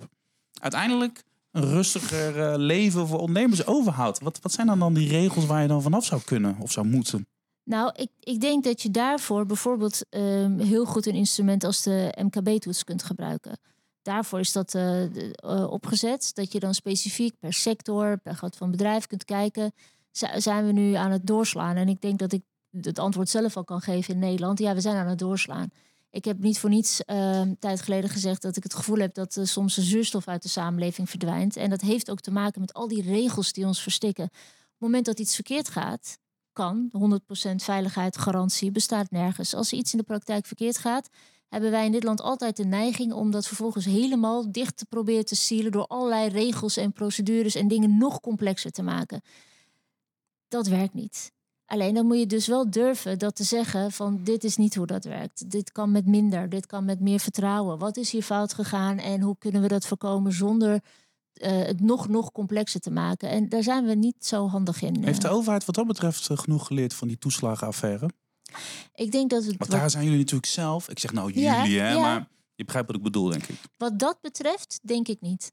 [0.60, 4.20] uiteindelijk een rustiger uh, leven voor ondernemers overhoudt.
[4.20, 6.86] Wat, wat zijn dan, dan die regels waar je dan vanaf zou kunnen of zou
[6.86, 7.26] moeten?
[7.66, 12.18] Nou, ik, ik denk dat je daarvoor bijvoorbeeld um, heel goed een instrument als de
[12.22, 13.58] MKB-toets kunt gebruiken.
[14.02, 16.30] Daarvoor is dat uh, uh, opgezet.
[16.34, 19.72] Dat je dan specifiek per sector, per groot van bedrijf kunt kijken.
[20.36, 21.76] Zijn we nu aan het doorslaan?
[21.76, 22.42] En ik denk dat ik
[22.80, 24.58] het antwoord zelf al kan geven in Nederland.
[24.58, 25.68] Ja, we zijn aan het doorslaan.
[26.10, 29.36] Ik heb niet voor niets uh, tijd geleden gezegd dat ik het gevoel heb dat
[29.36, 31.56] uh, soms de zuurstof uit de samenleving verdwijnt.
[31.56, 34.24] En dat heeft ook te maken met al die regels die ons verstikken.
[34.24, 36.18] Op het moment dat iets verkeerd gaat,
[36.56, 36.90] kan.
[36.92, 39.54] 100% veiligheid, garantie bestaat nergens.
[39.54, 41.08] Als er iets in de praktijk verkeerd gaat,
[41.48, 45.24] hebben wij in dit land altijd de neiging om dat vervolgens helemaal dicht te proberen
[45.24, 49.20] te sielen door allerlei regels en procedures en dingen nog complexer te maken.
[50.48, 51.32] Dat werkt niet.
[51.66, 54.86] Alleen dan moet je dus wel durven dat te zeggen van dit is niet hoe
[54.86, 55.50] dat werkt.
[55.50, 57.78] Dit kan met minder, dit kan met meer vertrouwen.
[57.78, 60.82] Wat is hier fout gegaan en hoe kunnen we dat voorkomen zonder
[61.42, 63.28] uh, het nog, nog complexer te maken.
[63.28, 65.04] En daar zijn we niet zo handig in.
[65.04, 68.10] Heeft de overheid wat dat betreft uh, genoeg geleerd van die toeslagenaffaire?
[68.94, 69.56] Ik denk dat het.
[69.56, 70.88] Want daar zijn jullie natuurlijk zelf.
[70.88, 72.00] Ik zeg nou jullie, ja, hè, ja.
[72.00, 73.60] maar je begrijpt wat ik bedoel, denk ik.
[73.76, 75.52] Wat dat betreft, denk ik niet.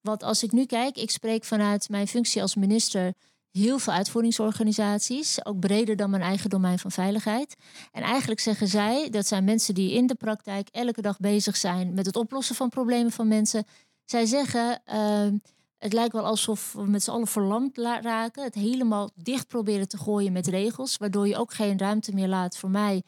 [0.00, 3.14] Want als ik nu kijk, ik spreek vanuit mijn functie als minister
[3.50, 7.56] heel veel uitvoeringsorganisaties, ook breder dan mijn eigen domein van veiligheid.
[7.92, 11.94] En eigenlijk zeggen zij dat zijn mensen die in de praktijk elke dag bezig zijn
[11.94, 13.64] met het oplossen van problemen van mensen
[14.10, 15.38] zij zeggen, uh,
[15.78, 18.42] het lijkt wel alsof we met z'n allen verlamd raken.
[18.42, 20.96] Het helemaal dicht proberen te gooien met regels.
[20.96, 23.02] Waardoor je ook geen ruimte meer laat voor mij.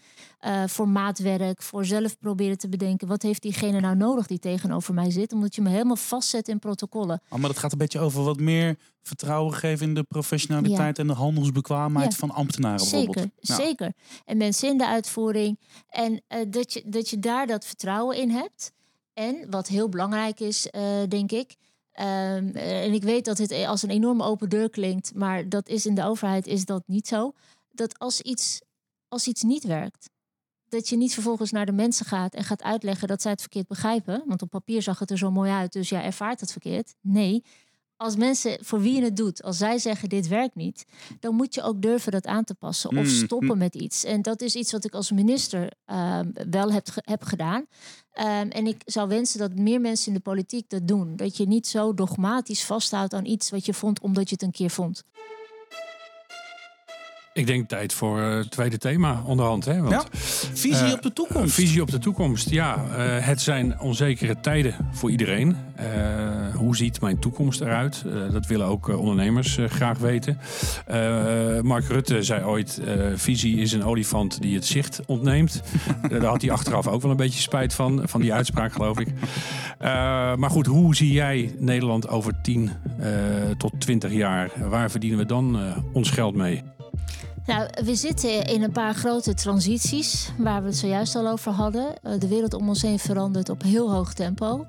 [0.46, 3.08] Uh, voor maatwerk, voor zelf proberen te bedenken.
[3.08, 5.32] Wat heeft diegene nou nodig die tegenover mij zit?
[5.32, 7.22] Omdat je me helemaal vastzet in protocollen.
[7.28, 11.02] Oh, maar dat gaat een beetje over wat meer vertrouwen geven in de professionaliteit ja.
[11.02, 12.18] en de handelsbekwaamheid ja.
[12.18, 13.34] van ambtenaren zeker, bijvoorbeeld.
[13.40, 13.54] Ja.
[13.54, 13.92] Zeker.
[14.24, 15.58] En mensen in de uitvoering.
[15.88, 18.72] En uh, dat, je, dat je daar dat vertrouwen in hebt.
[19.12, 21.56] En wat heel belangrijk is, uh, denk ik.
[22.00, 25.86] Um, en ik weet dat het als een enorme open deur klinkt, maar dat is
[25.86, 27.32] in de overheid is dat niet zo.
[27.70, 28.60] Dat als iets,
[29.08, 30.10] als iets niet werkt,
[30.68, 33.66] dat je niet vervolgens naar de mensen gaat en gaat uitleggen dat zij het verkeerd
[33.66, 34.22] begrijpen.
[34.26, 36.94] Want op papier zag het er zo mooi uit, dus jij ervaart het verkeerd.
[37.00, 37.44] Nee,
[38.00, 40.86] als mensen voor wie je het doet, als zij zeggen dit werkt niet,
[41.20, 44.04] dan moet je ook durven dat aan te passen of stoppen met iets.
[44.04, 47.60] En dat is iets wat ik als minister uh, wel heb, heb gedaan.
[47.60, 51.16] Um, en ik zou wensen dat meer mensen in de politiek dat doen.
[51.16, 54.50] Dat je niet zo dogmatisch vasthoudt aan iets wat je vond omdat je het een
[54.50, 55.04] keer vond.
[57.40, 59.64] Ik denk tijd voor het tweede thema onderhand.
[59.64, 59.80] Hè?
[59.80, 60.04] Want, Ja.
[60.54, 61.54] Visie Eh, op de toekomst.
[61.54, 62.50] Visie op de toekomst.
[62.50, 65.56] Ja, eh, het zijn onzekere tijden voor iedereen.
[65.74, 65.86] Eh,
[66.54, 68.04] hoe ziet mijn toekomst eruit?
[68.06, 70.38] Eh, dat willen ook eh, ondernemers eh, graag weten.
[70.86, 75.62] Eh, Mark Rutte zei ooit: eh, visie is een olifant die het zicht ontneemt.
[76.02, 78.98] Eh, Daar had hij achteraf ook wel een beetje spijt van, van die uitspraak, geloof
[79.00, 79.08] ik.
[79.78, 79.88] Eh,
[80.36, 83.08] maar goed, hoe zie jij Nederland over 10 eh,
[83.58, 84.50] tot 20 jaar?
[84.68, 86.62] Waar verdienen we dan eh, ons geld mee?
[87.46, 92.02] Nou, we zitten in een paar grote transities, waar we het zojuist al over hadden.
[92.02, 94.66] Eh, De wereld om ons heen verandert op heel hoog tempo.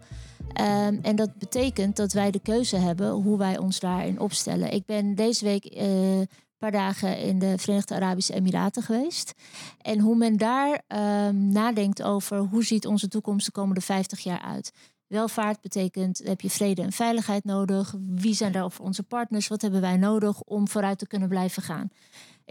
[0.54, 4.72] Ehm, en dat betekent dat wij de keuze hebben hoe wij ons daarin opstellen.
[4.74, 9.34] Ik ben deze week eh, een paar dagen in de Verenigde Arabische Emiraten geweest.
[9.82, 14.42] En hoe men daar ehm, nadenkt over hoe ziet onze toekomst de komende 50 jaar
[14.42, 14.72] uit.
[15.08, 17.96] Welvaart betekent, heb je vrede en veiligheid nodig?
[18.08, 19.48] Wie zijn daar voor onze partners?
[19.48, 21.90] Wat hebben wij nodig om vooruit te kunnen blijven gaan?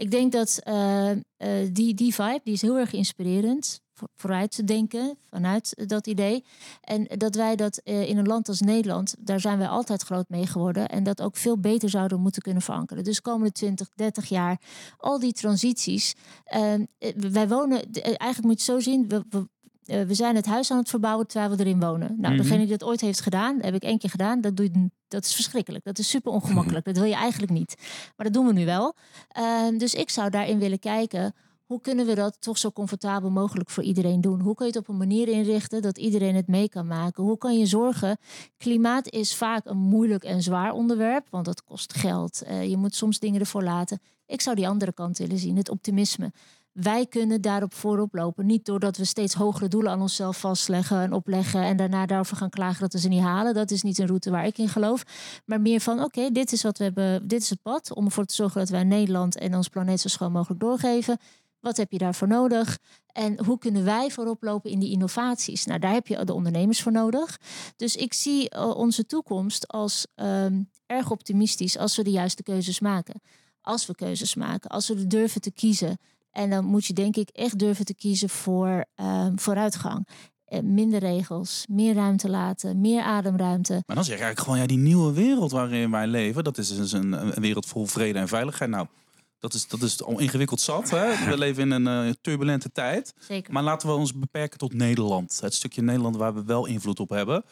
[0.01, 1.19] Ik denk dat eh, eh,
[1.71, 3.81] die, die vibe, die is heel erg inspirerend.
[3.93, 6.43] Voor, vooruit te denken vanuit dat idee.
[6.81, 10.29] En dat wij dat eh, in een land als Nederland, daar zijn wij altijd groot
[10.29, 10.87] mee geworden.
[10.89, 13.03] En dat ook veel beter zouden moeten kunnen verankeren.
[13.03, 14.61] Dus komende 20, 30 jaar,
[14.97, 16.13] al die transities.
[16.43, 16.81] eh, eh,
[17.15, 19.47] wij wonen, eh, eigenlijk moet je het zo zien, we,
[19.85, 22.15] eh, we zijn het huis aan het verbouwen terwijl we erin wonen.
[22.19, 22.41] Nou, Mhm.
[22.43, 24.41] degene die dat ooit heeft gedaan, heb ik één keer gedaan.
[24.41, 25.83] Dat, doe je, dat is verschrikkelijk.
[25.83, 26.85] Dat is super ongemakkelijk.
[26.85, 27.75] Dat wil je eigenlijk niet.
[28.15, 28.95] Maar dat doen we nu wel.
[29.27, 31.33] Ehm, dus ik zou daarin willen kijken.
[31.65, 34.39] Hoe kunnen we dat toch zo comfortabel mogelijk voor iedereen doen?
[34.41, 37.23] Hoe kun je het op een manier inrichten dat iedereen het mee kan maken?
[37.23, 38.17] Hoe kan je zorgen?
[38.57, 42.41] Klimaat is vaak een moeilijk en zwaar onderwerp, want dat kost geld.
[42.41, 43.99] Eh, je moet soms dingen ervoor laten.
[44.25, 46.31] Ik zou die andere kant willen zien, het optimisme.
[46.71, 48.45] Wij kunnen daarop voorop lopen.
[48.45, 52.49] Niet doordat we steeds hogere doelen aan onszelf vastleggen en opleggen en daarna daarover gaan
[52.49, 53.53] klagen dat we ze niet halen.
[53.53, 55.03] Dat is niet een route waar ik in geloof.
[55.45, 58.25] Maar meer van oké, dit is wat we hebben, dit is het pad om ervoor
[58.25, 61.17] te zorgen dat wij Nederland en ons planeet zo schoon mogelijk doorgeven.
[61.59, 62.77] Wat heb je daarvoor nodig?
[63.07, 65.65] En hoe kunnen wij voorop lopen in die innovaties?
[65.65, 67.39] Nou, daar heb je de ondernemers voor nodig.
[67.75, 72.79] Dus ik zie eh, onze toekomst als ehm, erg optimistisch als we de juiste keuzes
[72.79, 73.21] maken.
[73.61, 75.97] Als we keuzes maken, als we durven te kiezen.
[76.31, 80.07] En dan moet je denk ik echt durven te kiezen voor ehm, vooruitgang.
[80.45, 83.83] Eh, minder regels, meer ruimte laten, meer ademruimte.
[83.85, 86.75] Maar dan zeg je eigenlijk gewoon, ja, die nieuwe wereld waarin wij leven, dat is
[86.75, 88.69] dus een, een wereld vol vrede en veiligheid.
[88.69, 88.87] Nou,
[89.41, 90.89] dat is, dat is al ingewikkeld zat.
[90.89, 91.29] Hè?
[91.29, 93.13] We leven in een eh, turbulente tijd.
[93.19, 93.53] Zeker.
[93.53, 95.39] Maar laten we ons beperken tot Nederland.
[95.41, 97.43] Het stukje Nederland waar we wel invloed op hebben.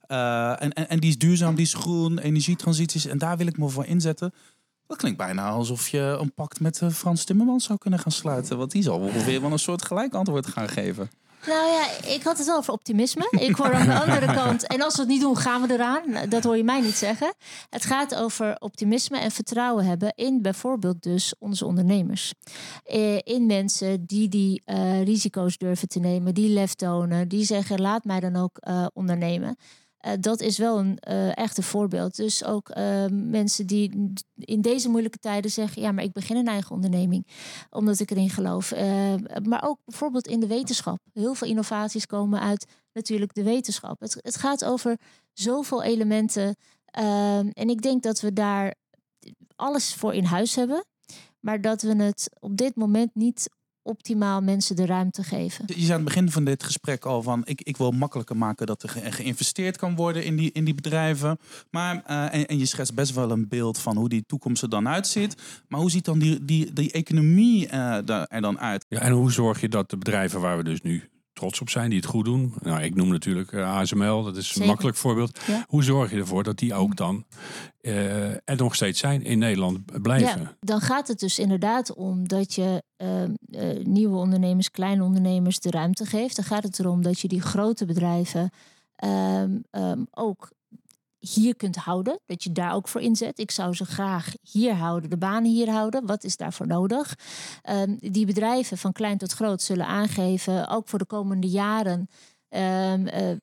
[0.00, 3.06] Eh, en, en, en die is duurzaam, die is groen, energietransities.
[3.06, 4.32] En daar wil ik me voor inzetten.
[4.86, 8.58] Dat klinkt bijna alsof je een pact met eh, Frans Timmermans zou kunnen gaan sluiten.
[8.58, 11.10] Want die zal ongeveer wel een soort gelijk antwoord gaan geven.
[11.46, 13.26] Nou ja, ik had het wel over optimisme.
[13.30, 14.66] Ik hoor aan de andere kant.
[14.66, 16.28] En als we het niet doen, gaan we eraan.
[16.28, 17.34] Dat hoor je mij niet zeggen.
[17.70, 22.32] Het gaat over optimisme en vertrouwen hebben in bijvoorbeeld dus onze ondernemers.
[22.84, 27.80] Eh, In mensen die die eh, risico's durven te nemen, die lef tonen, die zeggen
[27.80, 28.58] laat mij dan ook
[28.92, 29.56] ondernemen.
[30.06, 32.16] Eh, dat is wel een eh echte voorbeeld.
[32.16, 36.46] Dus ook eh, mensen die in deze moeilijke tijden zeggen: ja, maar ik begin een
[36.46, 37.26] eigen onderneming
[37.70, 38.74] omdat ik erin geloof.
[39.42, 40.98] Maar ook bijvoorbeeld in de wetenschap.
[41.12, 44.00] Heel veel innovaties komen uit natuurlijk de wetenschap.
[44.00, 44.96] Het, het gaat over
[45.32, 46.56] zoveel elementen.
[47.52, 48.74] En ik denk dat we daar
[49.56, 50.84] alles voor in huis hebben.
[51.40, 53.50] Maar dat we het op dit moment niet
[53.86, 55.64] optimaal mensen de ruimte geven.
[55.66, 58.66] Je zei aan het begin van dit gesprek al van ik, ik wil makkelijker maken
[58.66, 61.38] dat er ge- geïnvesteerd kan worden in die, in die bedrijven.
[61.70, 64.68] Maar, eh, en, en je schetst best wel een beeld van hoe die toekomst er
[64.68, 65.34] dan uitziet.
[65.68, 68.86] Maar hoe ziet dan die, die, die economie eh, er dan uit?
[68.88, 71.90] Ja, en hoe zorg je dat de bedrijven waar we dus nu trots op zijn,
[71.90, 72.54] die het goed doen.
[72.62, 75.40] Nou, ik noem natuurlijk eh, ASML, dat is een makkelijk voorbeeld.
[75.46, 75.64] Ja.
[75.68, 77.24] Hoe zorg je ervoor dat die ook dan
[77.80, 80.40] eh, er nog steeds zijn in Nederland blijven?
[80.40, 85.58] Ja, dan gaat het dus inderdaad om dat je ehm, eh, nieuwe ondernemers, kleine ondernemers
[85.58, 86.36] de ruimte geeft.
[86.36, 88.50] Dan gaat het erom dat je die grote bedrijven
[88.96, 90.50] ehm, ehm, ook
[91.18, 92.20] hier kunt houden.
[92.26, 93.38] Dat je daar ook voor inzet.
[93.38, 96.06] Ik zou ze graag hier houden, de banen hier houden.
[96.06, 97.18] Wat is daarvoor nodig?
[97.62, 102.08] Ehm, die bedrijven van klein tot groot zullen aangeven, ook voor de komende jaren.
[102.48, 103.36] ehm, eh,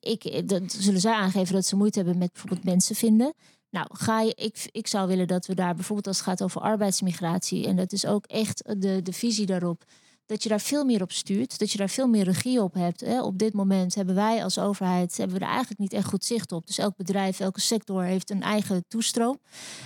[0.00, 3.34] ik, dat zullen zij aangeven dat ze moeite hebben met bijvoorbeeld mensen vinden.
[3.70, 6.60] Nou, ga je, ik, ik zou willen dat we daar bijvoorbeeld als het gaat over
[6.60, 9.84] arbeidsmigratie, en dat is ook echt de, de visie daarop,
[10.26, 13.00] dat je daar veel meer op stuurt, dat je daar veel meer regie op hebt.
[13.00, 13.22] Hè.
[13.22, 16.52] Op dit moment hebben wij als overheid hebben we er eigenlijk niet echt goed zicht
[16.52, 16.66] op.
[16.66, 19.38] Dus elk bedrijf, elke sector heeft een eigen toestroom.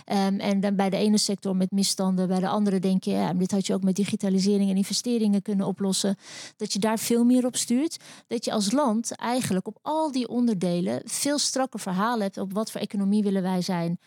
[0.04, 3.32] Ehm, en dan bij de ene sector met misstanden, bij de andere denk je, ja,
[3.32, 6.16] dit had je ook met digitalisering en investeringen kunnen oplossen.
[6.56, 7.96] Dat je daar veel meer op stuurt.
[8.26, 12.70] Dat je als land eigenlijk op al die onderdelen veel strakker verhaal hebt op wat
[12.70, 13.98] voor economie willen wij zijn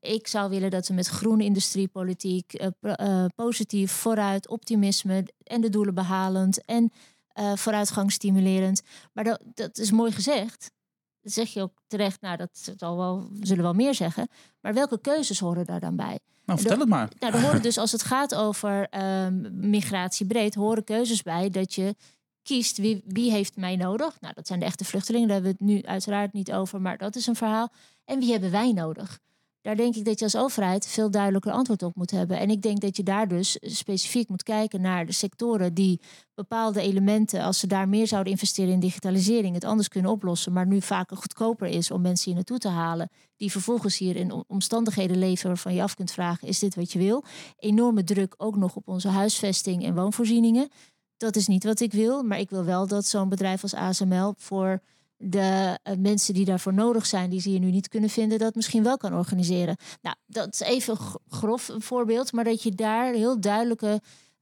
[0.00, 5.70] ik zou willen dat we met groene industriepolitiek uh, uh, positief vooruit, optimisme en de
[5.70, 6.92] doelen behalend en
[7.38, 8.82] uh, vooruitgang stimulerend.
[9.12, 10.70] Maar dat, dat is mooi gezegd.
[11.20, 14.28] Dat zeg je ook terecht, nou dat zal wel, zullen wel meer zeggen.
[14.60, 16.18] Maar welke keuzes horen daar dan bij?
[16.44, 17.08] Nou, vertel het maar.
[17.18, 18.88] Nou, er horen dus als het gaat over
[19.24, 21.94] um, migratie breed, horen keuzes bij dat je
[22.42, 24.20] kiest wie, wie heeft mij nodig.
[24.20, 26.98] Nou, dat zijn de echte vluchtelingen, daar hebben we het nu uiteraard niet over, maar
[26.98, 27.72] dat is een verhaal.
[28.04, 29.18] En wie hebben wij nodig?
[29.62, 32.38] Daar denk ik dat je als overheid veel duidelijker antwoord op moet hebben.
[32.38, 36.00] En ik denk dat je daar dus specifiek moet kijken naar de sectoren die
[36.34, 40.66] bepaalde elementen, als ze daar meer zouden investeren in digitalisering, het anders kunnen oplossen, maar
[40.66, 45.18] nu vaker goedkoper is om mensen hier naartoe te halen, die vervolgens hier in omstandigheden
[45.18, 47.24] leven waarvan je af kunt vragen, is dit wat je wil?
[47.56, 50.68] Enorme druk ook nog op onze huisvesting en woonvoorzieningen.
[51.16, 54.34] Dat is niet wat ik wil, maar ik wil wel dat zo'n bedrijf als ASML
[54.36, 54.82] voor
[55.22, 58.54] de uh, mensen die daarvoor nodig zijn, die ze hier nu niet kunnen vinden, dat
[58.54, 59.76] misschien wel kan organiseren.
[60.02, 60.96] Nou, dat is even
[61.28, 64.00] grof een voorbeeld, maar dat je daar heel duidelijke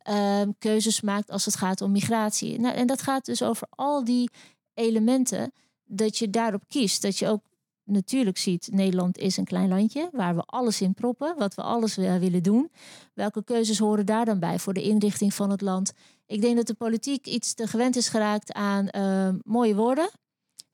[0.08, 2.60] uh, keuzes maakt als het gaat om migratie.
[2.60, 4.30] Nou, en dat gaat dus over al die
[4.74, 5.52] elementen,
[5.84, 7.02] dat je daarop kiest.
[7.02, 7.42] Dat je ook
[7.84, 11.96] natuurlijk ziet, Nederland is een klein landje waar we alles in proppen, wat we alles
[11.96, 12.70] willen doen.
[13.14, 15.92] Welke keuzes horen daar dan bij voor de inrichting van het land?
[16.26, 20.10] Ik denk dat de politiek iets te gewend is geraakt aan uh, mooie woorden.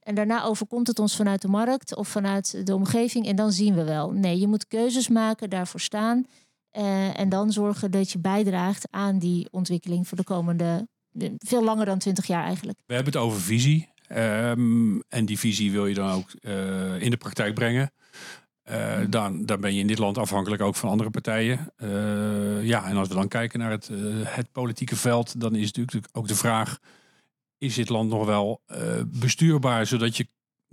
[0.05, 3.75] En daarna overkomt het ons vanuit de markt of vanuit de omgeving en dan zien
[3.75, 4.11] we wel.
[4.11, 6.27] Nee, je moet keuzes maken, daarvoor staan.
[6.79, 10.89] Uh, en dan zorgen dat je bijdraagt aan die ontwikkeling voor de komende,
[11.39, 12.79] veel langer dan twintig jaar eigenlijk.
[12.87, 13.93] We hebben het over visie.
[14.17, 17.93] Um, en die visie wil je dan ook uh, in de praktijk brengen.
[18.71, 21.73] Uh, dan, dan ben je in dit land afhankelijk ook van andere partijen.
[22.63, 23.91] Ja, en als we dan kijken naar het,
[24.25, 26.79] het politieke veld, dan is natuurlijk ook de vraag:
[27.59, 28.61] is dit land nog wel
[29.07, 30.27] bestuurbaar zodat je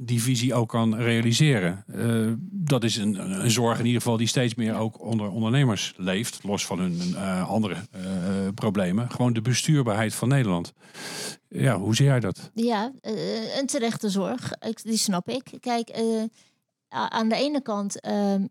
[0.04, 1.84] die visie ook kan realiseren.
[1.88, 5.94] Uh, dat is een, een, zorg in ieder geval die steeds meer ook onder ondernemers
[5.98, 7.76] leeft, los van hun uh, andere
[8.56, 9.12] problemen.
[9.12, 10.74] Gewoon de bestuurbaarheid van Nederland.
[11.48, 12.52] Ja, hoe zie jij dat?
[12.54, 12.92] Ja,
[13.60, 14.52] een terechte zorg.
[14.84, 15.58] Die snap ik.
[15.60, 16.02] Kijk,
[16.90, 18.46] aan de ene kant ehm,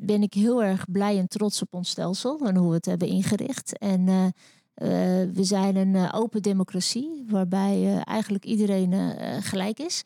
[0.00, 3.08] ben ik heel erg blij en trots op ons stelsel en hoe we het hebben
[3.08, 3.78] ingericht.
[3.78, 4.32] En
[4.74, 10.02] we zijn een open democratie waarbij eigenlijk iedereen gelijk is.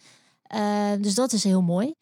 [1.00, 1.94] Dus dat is heel mooi.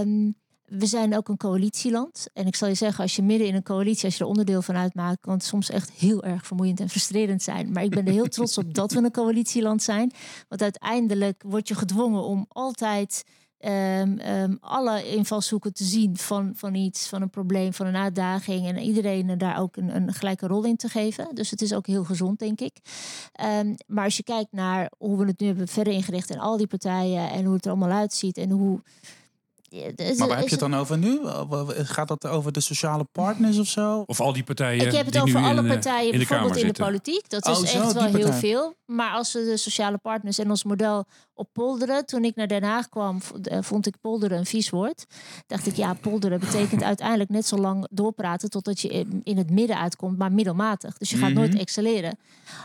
[0.00, 2.26] Um, we zijn ook een coalitieland.
[2.32, 4.62] En ik zal je zeggen, als je midden in een coalitie, als je er onderdeel
[4.62, 7.72] van uitmaakt, kan het soms echt heel erg vermoeiend en frustrerend zijn.
[7.72, 10.12] Maar ik ben er heel trots op dat we een coalitieland zijn.
[10.48, 13.24] Want uiteindelijk word je gedwongen om altijd
[13.60, 18.66] um, um, alle invalshoeken te zien van, van iets, van een probleem, van een uitdaging.
[18.66, 21.34] En iedereen daar ook een, een gelijke rol in te geven.
[21.34, 22.76] Dus het is ook heel gezond, denk ik.
[23.60, 26.56] Um, maar als je kijkt naar hoe we het nu hebben verder ingericht en al
[26.56, 28.82] die partijen en hoe het er allemaal uitziet en hoe
[29.70, 31.20] maar waar heb je het dan over nu?
[31.84, 34.02] Gaat dat over de sociale partners of zo?
[34.06, 34.86] Of al die partijen?
[34.86, 37.28] Ik heb het over alle eh, partijen, in bijvoorbeeld in de politiek.
[37.28, 38.74] Dat is oh, echt wel heel veel.
[38.84, 41.06] Maar als we de sociale partners en ons model
[41.38, 42.06] op polderen.
[42.06, 45.06] Toen ik naar Den Haag kwam, eh, vond ik polderen een vies woord.
[45.46, 49.78] Dacht ik, ja, polderen betekent uiteindelijk net zo lang doorpraten totdat je in het midden
[49.78, 50.98] uitkomt, maar middelmatig.
[50.98, 51.60] Dus je gaat nooit mhm.
[51.60, 52.18] excelleren.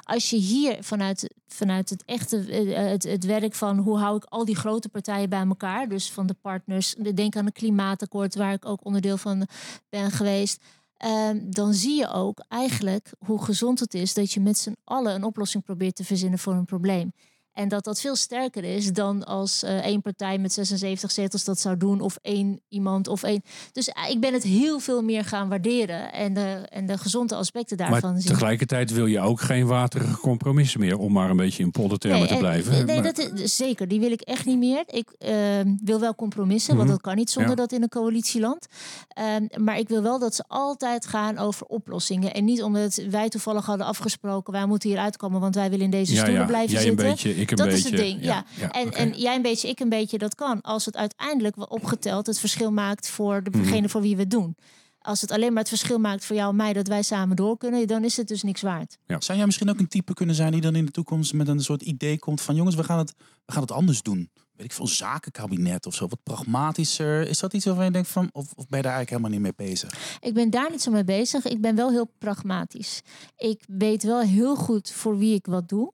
[0.03, 4.23] Als je hier vanuit, vanuit het echte, eh, het, het werk van hoe hou ik
[4.23, 8.53] al die grote partijen bij elkaar, dus van de partners, denk aan het klimaatakkoord waar
[8.53, 9.47] ik ook onderdeel van
[9.89, 10.63] ben geweest.
[11.05, 15.15] Um, dan zie je ook eigenlijk hoe gezond het is dat je met z'n allen
[15.15, 17.13] een oplossing probeert te verzinnen voor een probleem.
[17.53, 21.59] En dat dat veel sterker is dan als uh, één partij met 76 zetels dat
[21.59, 22.01] zou doen.
[22.01, 23.43] Of één iemand of één.
[23.71, 26.13] Dus uh, ik ben het heel veel meer gaan waarderen.
[26.13, 28.31] En de, en de gezonde aspecten daarvan maar zien.
[28.31, 30.97] tegelijkertijd wil je ook geen waterige compromissen meer.
[30.97, 32.85] Om maar een beetje in poldertermen nee, te blijven.
[32.85, 33.13] Nee, maar...
[33.13, 33.87] dat is, zeker.
[33.87, 34.83] Die wil ik echt niet meer.
[34.87, 35.29] Ik uh,
[35.83, 36.75] wil wel compromissen.
[36.75, 36.95] Want mhm.
[36.95, 37.57] dat kan niet zonder ja.
[37.57, 38.67] dat in een coalitieland.
[39.07, 42.33] Ehm, maar ik wil wel dat ze altijd gaan over oplossingen.
[42.33, 44.53] En niet omdat wij toevallig hadden afgesproken.
[44.53, 45.39] Wij moeten hier uitkomen.
[45.39, 47.05] Want wij willen in deze stoelen ja, blijven Jij zitten.
[47.05, 47.83] Een beetje, ik een dat beetje.
[47.83, 48.45] is het ding, ja.
[48.59, 48.71] ja.
[48.71, 48.99] en, okay.
[48.99, 50.61] en jij een beetje, ik een beetje, dat kan.
[50.61, 53.89] Als het uiteindelijk opgeteld het verschil maakt voor degene mm.
[53.89, 54.55] voor wie we het doen.
[54.99, 57.57] Als het alleen maar het verschil maakt voor jou en mij dat wij samen door
[57.57, 58.97] kunnen, dan is het dus niks waard.
[59.07, 59.21] Ja.
[59.21, 61.59] Zou jij misschien ook een type kunnen zijn die dan in de toekomst met een
[61.59, 63.13] soort idee komt van jongens, we gaan het,
[63.45, 64.29] we gaan het anders doen?
[64.55, 67.27] Weet ik veel, zakenkabinet of zo, wat pragmatischer.
[67.27, 69.57] Is dat iets waarvan je denkt van, of, of ben je daar eigenlijk helemaal niet
[69.57, 70.17] mee bezig?
[70.19, 71.45] Ik ben daar niet zo mee bezig.
[71.45, 73.01] Ik ben wel heel pragmatisch.
[73.37, 75.93] Ik weet wel heel goed voor wie ik wat doe.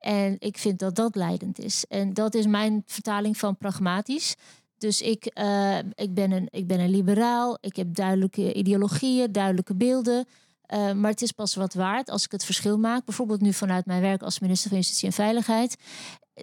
[0.00, 1.84] En ik vind dat dat leidend is.
[1.88, 4.34] En dat is mijn vertaling van pragmatisch.
[4.78, 7.58] Dus ik, uh, ik, ben, een, ik ben een liberaal.
[7.60, 10.26] Ik heb duidelijke ideologieën, duidelijke beelden.
[10.74, 13.04] Uh, maar het is pas wat waard als ik het verschil maak.
[13.04, 15.76] Bijvoorbeeld nu vanuit mijn werk als minister van Justitie en Veiligheid.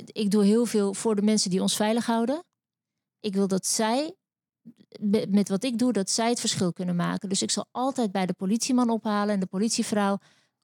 [0.06, 2.44] Ik doe heel veel voor de mensen die ons veilig houden.
[3.20, 4.16] Ik wil dat zij
[5.00, 7.30] met met wat ik doe, dat zij het verschil kunnen maken.
[7.30, 10.18] Dus ik zal altijd bij de politieman ophalen en de politievrouw.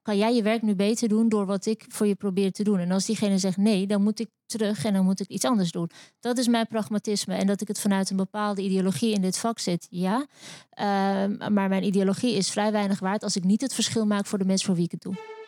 [0.04, 2.80] Kan jij je werk nu beter doen door wat ik voor je probeer te doen?
[2.80, 5.72] En als diegene zegt nee, dan moet ik terug en dan moet ik iets anders
[5.72, 5.90] doen.
[6.20, 7.36] Dat is mijn pragmatisme.
[7.36, 10.26] En dat ik het vanuit een bepaalde ideologie in dit vak zit, ja.
[10.70, 14.38] Ehm, maar mijn ideologie is vrij weinig waard als ik niet het verschil maak voor
[14.38, 15.43] de mensen voor wie ik het doe.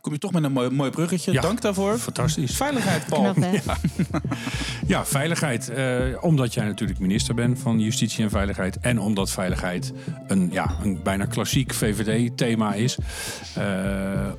[0.00, 1.32] Kom je toch met een mooi, mooi bruggetje.
[1.32, 1.40] Ja.
[1.40, 1.98] Dank daarvoor.
[1.98, 2.56] Fantastisch.
[2.56, 3.32] Veiligheid, Paul.
[3.32, 3.76] Knap?
[4.86, 5.68] Ja, veiligheid.
[5.68, 8.78] eh, omdat jij natuurlijk minister bent van Justitie en Veiligheid.
[8.80, 9.92] En omdat veiligheid
[10.26, 12.98] een, ja, een bijna klassiek VVD-thema is.
[13.54, 13.64] Eh,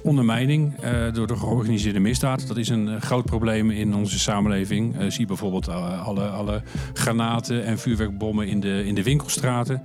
[0.03, 2.47] ondermijning eh, door de georganiseerde misdaad.
[2.47, 4.99] Dat is een groot probleem in onze samenleving.
[4.99, 6.62] Eh, zie bijvoorbeeld alle, alle
[6.93, 9.82] granaten en vuurwerkbommen in de, in de winkelstraten.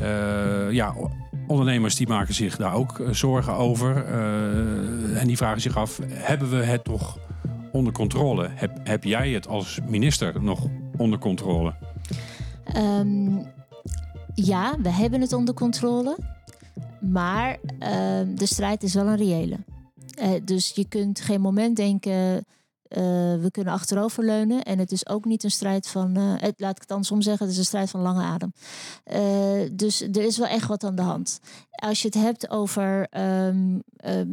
[0.00, 0.94] Eh, ja,
[1.46, 4.04] ondernemers die maken zich daar ook eh, zorgen over.
[4.06, 7.18] Eh, en die vragen zich af, hebben we het toch
[7.72, 8.48] onder controle?
[8.50, 10.66] Heb, heb jij het als minister nog
[10.96, 11.74] onder controle?
[12.64, 13.36] Ehm,
[14.34, 16.18] ja, we hebben het onder controle.
[17.00, 19.56] Maar ehm, de strijd is wel een reële.
[20.14, 22.44] Eh, dus je kunt geen moment denken,
[22.88, 24.62] we kunnen achteroverleunen.
[24.62, 27.42] En het is ook niet een strijd van, eh, het, laat ik het andersom zeggen,
[27.44, 28.52] het is een strijd van lange adem.
[29.04, 31.40] Eh, dus er is wel echt wat aan de hand.
[31.70, 34.28] Als je het hebt over, ehm, ehm,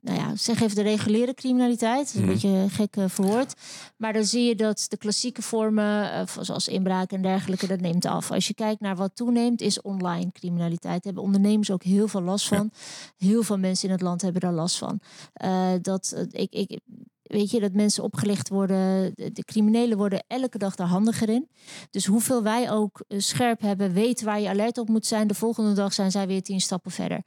[0.00, 2.14] nou ja, zeg even de reguliere criminaliteit.
[2.14, 2.30] Een Mhm.
[2.32, 3.54] beetje gek eh, verwoord.
[3.96, 8.04] Maar dan zie je dat de klassieke vormen, eh, zoals inbraak en dergelijke, dat neemt
[8.06, 8.30] af.
[8.30, 10.82] Als je kijkt naar wat toeneemt, is online criminaliteit.
[10.94, 12.70] Daar hebben ondernemers ook heel veel last van.
[13.16, 15.00] Heel veel mensen in het land hebben daar last van.
[15.32, 16.80] Eh, dat, eh, ik, ik,
[17.28, 19.12] weet je, dat mensen opgelicht worden.
[19.14, 21.48] De, criminelen worden elke dag daar handiger in.
[21.90, 25.26] Dus hoeveel wij ook eh, scherp hebben, weten waar je alert op moet zijn.
[25.26, 27.22] De volgende dag zijn zij weer tien stappen verder.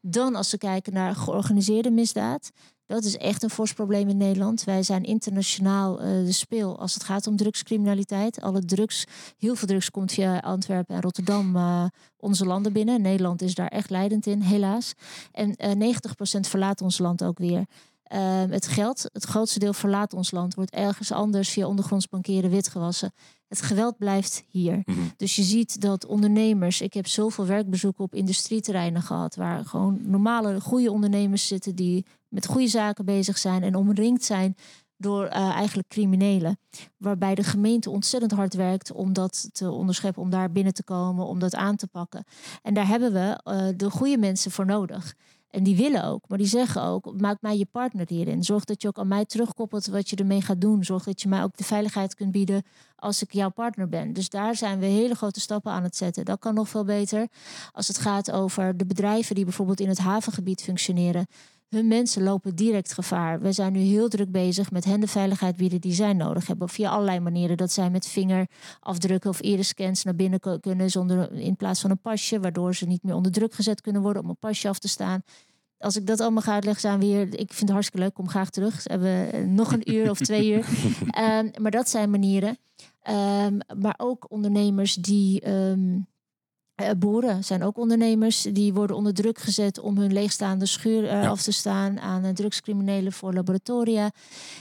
[0.00, 2.50] Dan als we kijken naar georganiseerde misdaad.
[2.86, 4.64] Dat is echt een fors probleem in Nederland.
[4.64, 8.40] Wij zijn internationaal eh, de speel als het gaat om drugscriminaliteit.
[8.40, 9.04] Alle drugs,
[9.38, 11.84] heel veel drugs komt via Antwerpen en Rotterdam eh,
[12.16, 13.02] onze landen binnen.
[13.02, 14.92] Nederland is daar echt leidend in, helaas.
[15.32, 15.94] En eh
[16.36, 17.64] 90% verlaat ons land ook weer.
[18.04, 22.50] Ehm, het geld, het grootste deel verlaat ons land, wordt ergens anders via ondergronds bankeren
[22.50, 23.12] witgewassen.
[23.48, 24.82] Het geweld blijft hier.
[24.84, 24.98] Mhm.
[25.16, 30.60] Dus je ziet dat ondernemers, ik heb zoveel werkbezoeken op industrieterreinen gehad, waar gewoon normale,
[30.60, 34.56] goede ondernemers zitten die met goede zaken bezig zijn en omringd zijn
[34.96, 36.58] door eh, eigenlijk criminelen.
[36.96, 41.26] Waarbij de gemeente ontzettend hard werkt om dat te onderscheppen, om daar binnen te komen,
[41.26, 42.24] om dat aan te pakken.
[42.62, 45.14] En daar hebben we eh, de goede mensen voor nodig.
[45.54, 48.44] En die willen ook, maar die zeggen ook: maak mij je partner hierin.
[48.44, 50.84] Zorg dat je ook aan mij terugkoppelt wat je ermee gaat doen.
[50.84, 52.62] Zorg dat je mij ook de veiligheid kunt bieden
[52.96, 54.12] als ik jouw partner ben.
[54.12, 56.24] Dus daar zijn we hele grote stappen aan het zetten.
[56.24, 57.28] Dat kan nog veel beter
[57.72, 61.26] als het gaat over de bedrijven die bijvoorbeeld in het havengebied functioneren.
[61.74, 63.40] Hun mensen lopen direct gevaar.
[63.40, 66.68] We zijn nu heel druk bezig met hen de veiligheid bieden die zij nodig hebben.
[66.68, 67.56] Via allerlei manieren.
[67.56, 72.40] Dat zij met vingerafdrukken of iris-scans naar binnen kunnen zonder, in plaats van een pasje.
[72.40, 75.22] Waardoor ze niet meer onder druk gezet kunnen worden om een pasje af te staan.
[75.78, 77.22] Als ik dat allemaal ga uitleggen, zijn we hier.
[77.22, 78.14] Ik vind het hartstikke leuk.
[78.14, 78.74] Kom graag terug.
[78.74, 80.66] Dus hebben we eh, nog een uur of twee uur.
[81.10, 82.58] Ehm, maar dat zijn manieren.
[83.02, 85.40] Ehm, maar ook ondernemers die.
[85.40, 85.98] ehm,
[86.74, 88.42] eh, boeren zijn ook ondernemers.
[88.42, 91.28] Die worden onder druk gezet om hun leegstaande schuur eh, Ja.
[91.28, 94.10] af te staan aan eh, drugscriminelen voor laboratoria.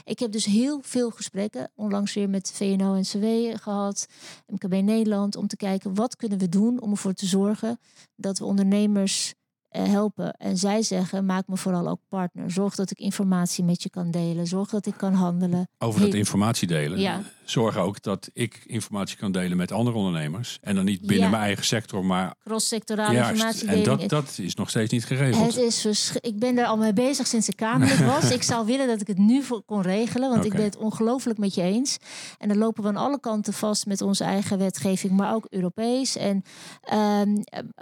[0.03, 3.26] Ik heb dus heel veel gesprekken, onlangs weer met VNO en CW
[3.64, 4.05] gehad,
[4.47, 7.80] MKB Nederland, om te kijken wat kunnen we doen om ervoor te zorgen
[8.16, 9.34] dat we ondernemers
[9.70, 10.34] helpen.
[10.34, 12.51] En zij zeggen, maak me vooral ook partner.
[12.51, 14.47] Zorg dat ik informatie met je kan delen.
[14.47, 15.68] Zorg dat ik kan handelen.
[15.78, 16.99] Over dat Heel- informatie delen.
[16.99, 17.22] Ja.
[17.46, 20.58] Zorg ook dat ik informatie kan delen met andere ondernemers.
[20.62, 21.30] En dan niet binnen Ja.
[21.30, 23.62] mijn eigen sector, maar Cross-sectorale juist.
[23.62, 25.56] En dat, dat is nog steeds niet geregeld.
[25.56, 28.32] Het is ik ben er al mee bezig sinds ik Kamerlid was.
[28.32, 31.39] ik zou willen dat ik het nu voor kon regelen, want ik ben het ongelooflijk
[31.39, 31.98] met je eens.
[32.38, 36.16] En dan lopen we aan alle kanten vast met onze eigen wetgeving, maar ook Europees.
[36.16, 36.44] En,
[36.82, 37.36] ehm,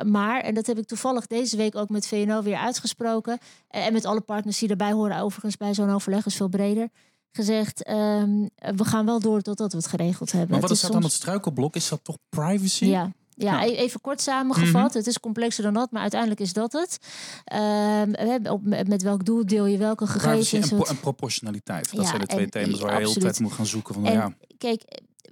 [0.05, 3.37] maar, en dat heb ik toevallig deze week ook met VNO weer uitgesproken.
[3.67, 6.89] eh, En met alle partners die erbij horen, overigens bij zo'n overleg is veel breder.
[7.31, 10.49] Gezegd, ehm, we gaan wel door totdat we het geregeld hebben.
[10.51, 11.75] Maar wat Het is dat dan soms- het struikelblok?
[11.75, 12.85] Is dat toch privacy?
[12.85, 13.11] ja.
[13.35, 13.65] Ja, Ja.
[13.67, 14.87] e- even kort samengevat.
[14.89, 14.97] Mhm.
[14.97, 16.97] Het is complexer dan dat, maar uiteindelijk is dat het.
[17.45, 20.71] We hebben op, met welk doel deel je welke Privacy gegevens?
[20.71, 21.91] en, pro- en proportionaliteit.
[21.91, 23.93] Dat Ja, zijn de twee en- thema's waar je heel tijd moet gaan zoeken.
[23.93, 24.33] Van, En- ja.
[24.57, 24.83] Kijk,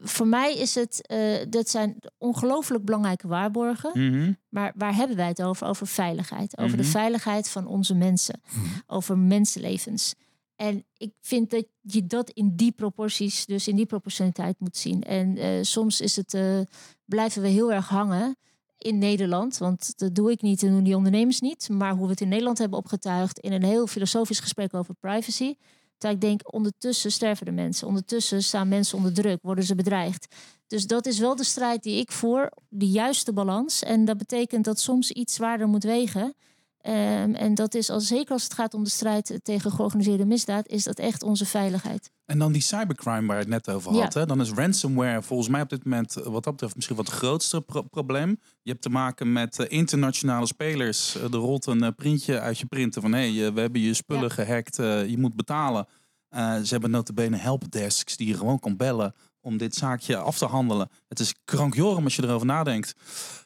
[0.02, 1.20] voor mij is het, eh,
[1.50, 3.92] dat zijn ongelooflijk belangrijke waarborgen.
[3.94, 4.34] Mhm.
[4.50, 5.68] Maar waar hebben wij het over?
[5.68, 6.58] Over veiligheid.
[6.58, 6.92] Over de Mhm.
[6.92, 8.42] veiligheid van onze mensen.
[8.88, 10.14] Over mensenlevens.
[10.60, 15.04] En ik vind dat je dat in die proporties, dus in die proportionaliteit moet zien.
[15.04, 16.60] En eh, soms is het, eh,
[17.06, 18.38] blijven we heel erg hangen
[18.78, 19.58] in Nederland.
[19.58, 21.70] Want dat doe ik niet en doen die ondernemers niet.
[21.70, 25.56] Maar hoe we het in Nederland hebben opgetuigd in een heel filosofisch gesprek over privacy.
[25.98, 27.88] Terwijl ik denk, ondertussen sterven de mensen.
[27.88, 30.36] Ondertussen staan mensen onder druk, worden ze bedreigd.
[30.68, 33.84] Dus dat is wel de strijd die ik voer, de juiste balans.
[33.84, 36.34] En dat betekent dat soms iets zwaarder moet wegen.
[36.80, 40.68] Ehm, en dat is al zeker als het gaat om de strijd tegen georganiseerde misdaad,
[40.68, 42.12] is dat echt onze veiligheid.
[42.26, 44.14] En dan die cybercrime waar je het net over had.
[44.14, 44.20] Ja.
[44.20, 44.26] Hè?
[44.26, 47.16] Dan is ransomware volgens mij op dit moment eh, wat dat betreft misschien wat het
[47.16, 48.40] grootste pro- probleem.
[48.62, 51.16] Je hebt te maken met eh, internationale spelers.
[51.16, 54.24] Eh, er rolt een printje uit je printen van hé, hey, we hebben je spullen
[54.24, 54.30] Ja.
[54.30, 55.88] gehackt, eh, je moet betalen.
[56.36, 60.90] Ze hebben notabene helpdesks die je gewoon kan bellen om dit zaakje af te handelen.
[61.08, 62.94] Het is krankjorum als je erover nadenkt.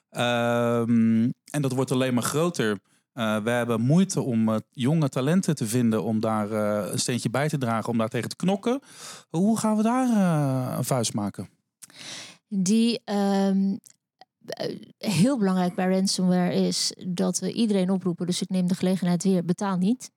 [0.09, 2.79] Ehm, en dat wordt alleen maar groter.
[3.13, 7.29] Eh, we hebben moeite om eh, jonge talenten te vinden om daar eh, een steentje
[7.29, 8.79] bij te dragen, om daar tegen te knokken.
[9.29, 10.07] Hoe gaan we daar
[10.77, 11.49] een vuist maken?
[12.47, 13.75] Die ehm,
[14.45, 18.25] eh, heel belangrijk bij ransomware is dat we iedereen oproepen.
[18.25, 20.11] Dus ik neem de gelegenheid weer: betaal niet.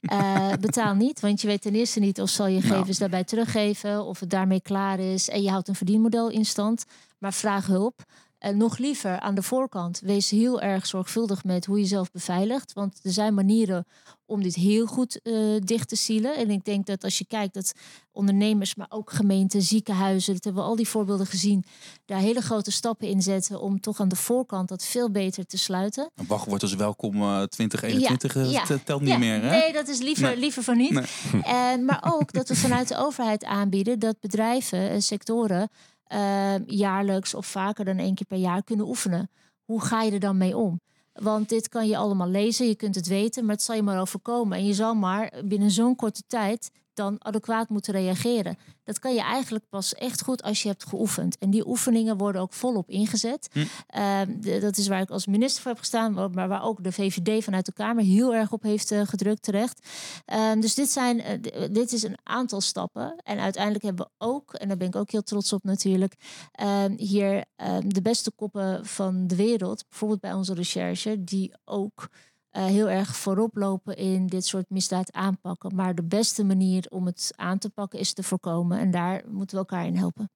[0.60, 2.66] Betaal niet, want je weet ten eerste niet of zal je Nou.
[2.66, 5.28] gegevens daarbij teruggeven, of het daarmee klaar is.
[5.28, 6.84] En je houdt een verdienmodel in stand.
[7.18, 8.02] Maar vraag hulp.
[8.42, 12.72] En nog liever aan de voorkant, wees heel erg zorgvuldig met hoe je zelf beveiligt.
[12.72, 13.86] Want er zijn manieren
[14.26, 16.36] om dit heel goed eh, dicht te zielen.
[16.36, 17.72] En ik denk dat als je kijkt dat
[18.12, 21.64] ondernemers, maar ook gemeenten, ziekenhuizen, dat hebben we al die voorbeelden gezien,
[22.04, 25.58] daar hele grote stappen in zetten om toch aan de voorkant dat veel beter te
[25.58, 26.10] sluiten.
[26.14, 29.42] Een wachtwoord is welkom eh 2021 eh, ja, telt niet Ja, meer.
[29.42, 29.50] Hè?
[29.50, 30.36] Nee, dat is liever, Nee.
[30.36, 30.90] liever van niet.
[30.92, 31.42] Nee.
[31.42, 35.68] Eh, maar ook dat we vanuit de overheid aanbieden dat bedrijven en sectoren
[36.04, 39.30] eh, jaarlijks of vaker dan één keer per jaar kunnen oefenen.
[39.64, 40.80] Hoe ga je er dan mee om?
[41.12, 44.00] Want dit kan je allemaal lezen, je kunt het weten, maar het zal je maar
[44.00, 44.58] overkomen.
[44.58, 48.56] En je zal maar binnen zo'n korte tijd dan adequaat moeten reageren.
[48.84, 51.38] Dat kan je eigenlijk pas echt goed als je hebt geoefend.
[51.38, 53.48] En die oefeningen worden ook volop ingezet.
[53.52, 53.64] Hm.
[53.86, 56.92] Ehm, de- dat is waar ik als minister voor heb gestaan, maar waar ook de
[56.92, 59.86] VVD vanuit de Kamer heel erg op heeft eh, gedrukt terecht.
[60.24, 63.14] Ehm, dus dit, zijn, eh, dit is een aantal stappen.
[63.24, 66.14] En uiteindelijk hebben we ook, en daar ben ik ook heel trots op natuurlijk,
[66.52, 67.44] ehm, hier
[67.86, 72.08] de beste koppen van de wereld, bijvoorbeeld bij onze recherche, die ook
[72.52, 75.74] eh, heel erg voorop lopen in dit soort misdaad aanpakken.
[75.74, 78.78] Maar de beste manier om het aan te pakken is te voorkomen.
[78.78, 80.30] En daar moeten we elkaar in helpen.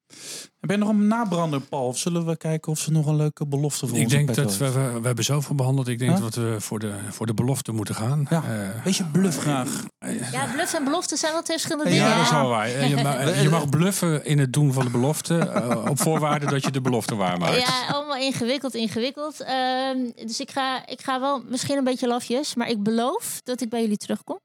[0.60, 1.86] Ben je nog een nabrander, Paul?
[1.86, 4.56] Of zullen we kijken of ze nog een leuke belofte voor Ik ons denk dat
[4.56, 5.88] we, we, we hebben zoveel behandeld.
[5.88, 8.26] Ik denk dat we voor de, voor de belofte moeten gaan.
[8.30, 8.42] Ja.
[8.44, 9.84] Eh, Wees je bluff graag.
[10.32, 12.10] Ja, bluff en belofte zijn wel twee verschillende Ja, dingen.
[12.10, 12.66] ja, dat is wel waar.
[12.66, 15.52] Eh, Je mag, je mag bluffen in het doen van de belofte.
[15.88, 17.56] op voorwaarde dat je de belofte waarmaakt.
[17.56, 19.40] Ja, allemaal ingewikkeld, ingewikkeld.
[19.40, 23.61] Ehm, dus ik ga, ik ga wel misschien een beetje lafjes, maar ik beloof dat
[23.61, 24.38] ik bij jullie terugkom.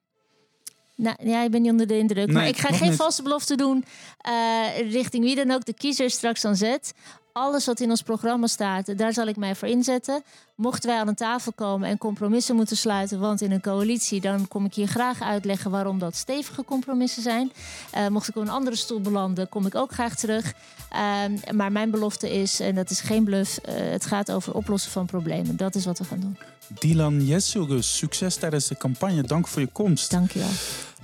[0.96, 2.32] Nou, ja, ik ben niet onder de indruk.
[2.32, 2.98] maar ik ga geen niet.
[2.98, 3.86] valse belofte doen
[4.18, 6.94] eh, richting wie dan ook de kiezer straks dan zet.
[7.34, 10.24] Alles wat in ons programma staat, daar zal ik mij voor inzetten.
[10.56, 14.48] Mochten wij aan een tafel komen en compromissen moeten sluiten, want in een coalitie, dan
[14.48, 17.52] kom ik hier graag uitleggen waarom dat stevige compromissen zijn.
[17.92, 20.54] Eh, mocht ik op een andere stoel belanden, kom ik ook graag terug.
[20.90, 24.92] Ehm, maar mijn belofte is, en dat is geen bluff, eh, het gaat over oplossen
[24.92, 25.58] van problemen.
[25.58, 26.38] Dat is wat we gaan doen.
[26.80, 29.24] Dylan Jessugus, succes tijdens de campagne.
[29.24, 30.12] Dank voor je komst.
[30.12, 30.48] Dankjewel.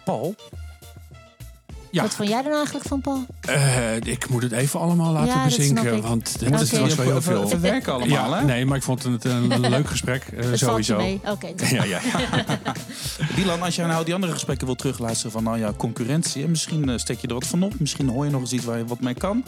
[0.05, 0.35] Paul,
[1.91, 2.01] Ja.
[2.01, 3.25] Wat vond jij er nou eigenlijk van, Paul?
[3.41, 6.01] Eh, ik moet het even allemaal laten Ja, bezinken.
[6.01, 6.79] Want het Oké.
[6.79, 7.43] was wel heel veel.
[7.43, 8.45] even werken allemaal, Ja, hè?
[8.45, 10.23] nee, maar ik vond het een leuk gesprek.
[10.23, 10.97] eh, Het valt je sowieso.
[10.97, 11.19] mee.
[11.25, 11.99] Oké, Ja, ja.
[13.35, 16.43] Dylan, als jij nou die andere gesprekken wil terugluisteren van nou ja, concurrentie.
[16.43, 17.79] En misschien eh, steek je er wat van op.
[17.79, 19.43] Misschien hoor je nog eens iets waar je wat mee kan.